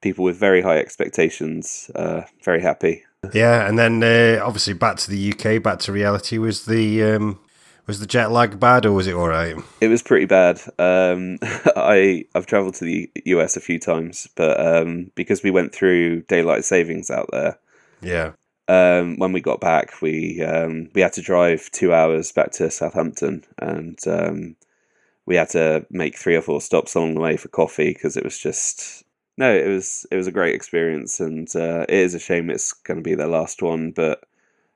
[0.02, 3.04] people with very high expectations uh, very happy.
[3.34, 6.38] Yeah, and then uh, obviously back to the UK, back to reality.
[6.40, 7.40] Was the um,
[7.86, 9.56] was the jet lag bad, or was it all right?
[9.80, 10.60] It was pretty bad.
[10.80, 11.38] Um,
[11.76, 16.22] I I've travelled to the US a few times, but um, because we went through
[16.24, 17.60] daylight savings out there,
[18.02, 18.32] Yeah.
[18.68, 22.72] um, when we got back, we um, we had to drive two hours back to
[22.72, 24.56] Southampton, and um,
[25.32, 28.24] we had to make three or four stops along the way for coffee because it
[28.26, 29.06] was just
[29.38, 32.74] no, it was it was a great experience, and uh, it is a shame it's
[32.74, 34.26] going to be their last one, but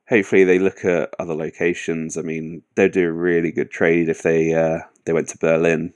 [0.08, 2.16] hopefully they look at other locations.
[2.16, 5.92] I mean, they'd do a really good trade if they uh, they went to Berlin.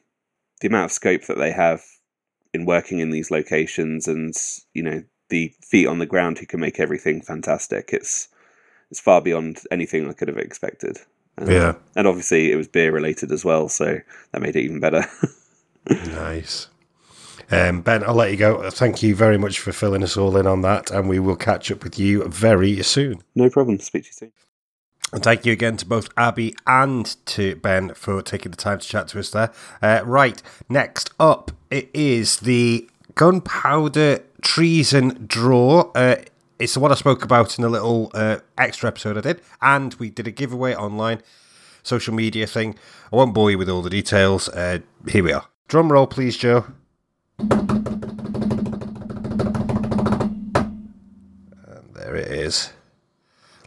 [0.60, 1.82] The amount of scope that they have
[2.52, 4.34] in working in these locations, and
[4.74, 7.94] you know the feet on the ground who can make everything fantastic.
[7.94, 8.28] It's
[8.90, 10.98] it's far beyond anything I could have expected.
[11.38, 11.74] Um, Yeah.
[11.96, 13.98] and obviously it was beer related as well, so
[14.32, 15.04] that made it even better.
[15.88, 16.68] nice.
[17.50, 18.68] Um, ben, I'll let you go.
[18.70, 21.70] Thank you very much for filling us all in on that, and we will catch
[21.72, 23.22] up with you very soon.
[23.34, 23.78] no problem.
[23.80, 24.32] Speak to you soon.
[25.12, 28.86] And thank you again to both Abby and to Ben for taking the time to
[28.86, 29.50] chat to us there.
[29.82, 35.90] Uh, right, next up, it is the Gunpowder Treason Draw.
[35.96, 36.16] Uh,
[36.60, 39.94] it's the one I spoke about in a little uh, extra episode I did, and
[39.94, 41.22] we did a giveaway online,
[41.82, 42.76] social media thing.
[43.10, 44.48] I won't bore you with all the details.
[44.50, 45.46] Uh, here we are.
[45.68, 46.66] Drum roll, please, Joe.
[47.38, 47.50] And
[51.94, 52.70] there it is.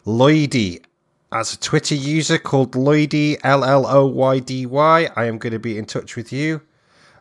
[0.06, 0.80] Lloydy
[1.32, 5.08] as a Twitter user called Lloydy L L O Y D Y.
[5.16, 6.60] I am going to be in touch with you,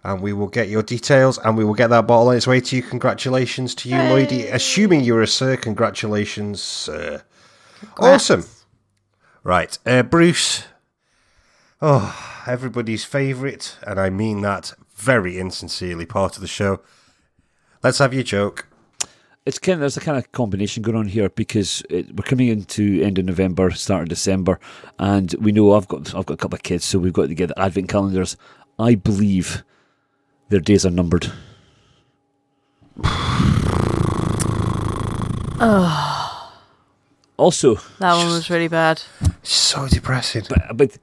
[0.04, 2.60] and we will get your details, and we will get that bottle on its way
[2.60, 2.84] to you.
[2.84, 4.54] Congratulations to you, Lloydy.
[4.54, 7.24] Assuming you're a sir, congratulations, sir.
[7.98, 8.46] Awesome.
[9.44, 10.66] Right, uh, Bruce.
[11.82, 16.06] Oh, everybody's favourite, and I mean that very insincerely.
[16.06, 16.82] Part of the show.
[17.84, 18.68] Let's have your joke.
[19.46, 22.48] It's kind of, there's a kind of combination going on here because it, we're coming
[22.48, 24.58] into end of November, start of December,
[25.00, 27.36] and we know I've got I've got a couple of kids, so we've got to
[27.36, 28.38] get advent calendars.
[28.80, 29.66] I believe
[30.50, 31.32] their days are numbered.
[37.38, 39.02] Also, that one was really bad.
[39.42, 40.44] So depressing.
[40.50, 40.98] But, but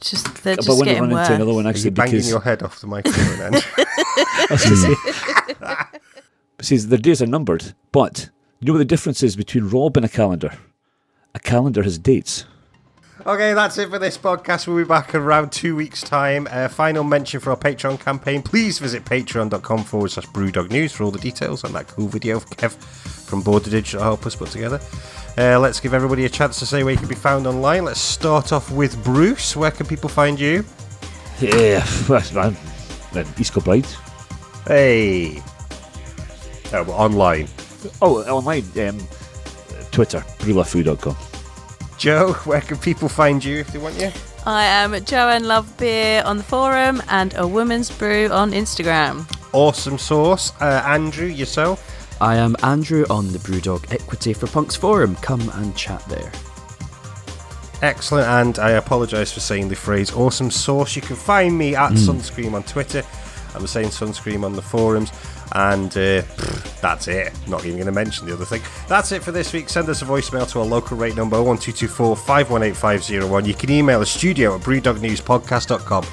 [0.00, 1.26] Just they're but just when we getting run worse.
[1.28, 3.60] into another one, Are actually, you banging because your head off the microphone, Andrew?
[3.78, 4.94] I was gonna say-
[6.62, 10.04] See, their days are numbered, but you know what the difference is between Rob and
[10.04, 10.52] a calendar?
[11.34, 12.44] A calendar has dates.
[13.24, 14.66] Okay, that's it for this podcast.
[14.66, 16.46] We'll be back in around two weeks' time.
[16.50, 18.42] Uh, final mention for our Patreon campaign.
[18.42, 22.36] Please visit patreon.com forward slash brewdog news for all the details on that cool video
[22.36, 22.72] of Kev
[23.26, 24.80] from Border Digital help us put together.
[25.38, 27.84] Uh, let's give everybody a chance to say where you can be found online.
[27.86, 29.56] Let's start off with Bruce.
[29.56, 30.64] Where can people find you?
[31.40, 32.54] Yeah, first man.
[33.38, 33.86] East Kilbride.
[34.66, 35.42] Hey.
[36.72, 37.48] Oh, online.
[38.02, 38.64] Oh, online.
[38.78, 38.98] Um,
[39.90, 41.16] Twitter, brewlafu.com.
[41.98, 44.10] Joe, where can people find you if they want you?
[44.44, 49.26] I am Joanne Love Beer on the forum and a Woman's Brew on Instagram.
[49.52, 50.52] Awesome sauce.
[50.60, 51.92] Uh, Andrew, yourself?
[52.20, 55.16] I am Andrew on the Brewdog Equity for Punks forum.
[55.16, 56.30] Come and chat there.
[57.82, 60.96] Excellent, and I apologise for saying the phrase awesome sauce.
[60.96, 61.98] You can find me at Mm.
[61.98, 63.02] Sunscream on Twitter.
[63.54, 65.10] I was saying Sunscreen on the forums,
[65.52, 67.32] and uh, pff, that's it.
[67.48, 68.62] Not even going to mention the other thing.
[68.88, 69.68] That's it for this week.
[69.68, 73.44] Send us a voicemail to our local rate number 1224 518 501.
[73.44, 76.04] You can email us studio at brewdognewspodcast.com.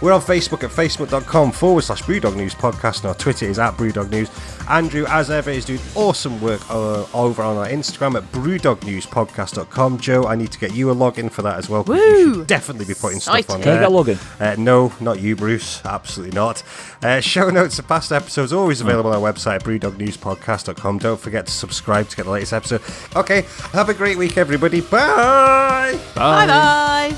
[0.00, 3.74] We're on Facebook at facebook.com forward slash Brewdog News Podcast, and our Twitter is at
[3.76, 4.30] Brewdog News.
[4.68, 9.98] Andrew, as ever, is doing awesome work uh, over on our Instagram at brewdognewspodcast.com.
[9.98, 11.82] Joe, I need to get you a login for that as well.
[11.82, 13.76] 'cause You should definitely be putting stuff on there.
[13.76, 14.14] Can I there.
[14.14, 14.40] get a login?
[14.40, 15.82] Uh, no, not you, Bruce.
[15.84, 16.62] Absolutely not.
[17.02, 20.98] Uh, show notes of past episodes always available on our website, brewdognewspodcast.com.
[20.98, 22.82] Don't forget to subscribe to get the latest episode.
[23.16, 24.80] Okay, have a great week, everybody.
[24.80, 25.98] Bye.
[26.14, 27.16] Bye bye.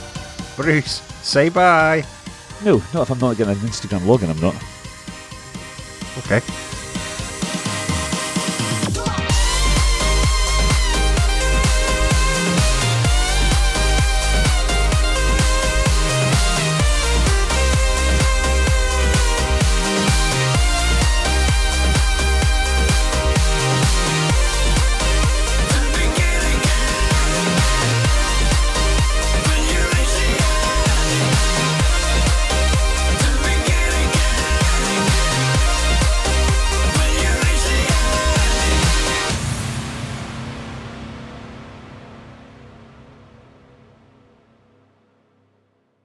[0.57, 2.05] Bruce, say bye.
[2.65, 4.28] No, not if I'm not getting an Instagram login.
[4.28, 4.55] I'm not.
[6.19, 6.70] Okay.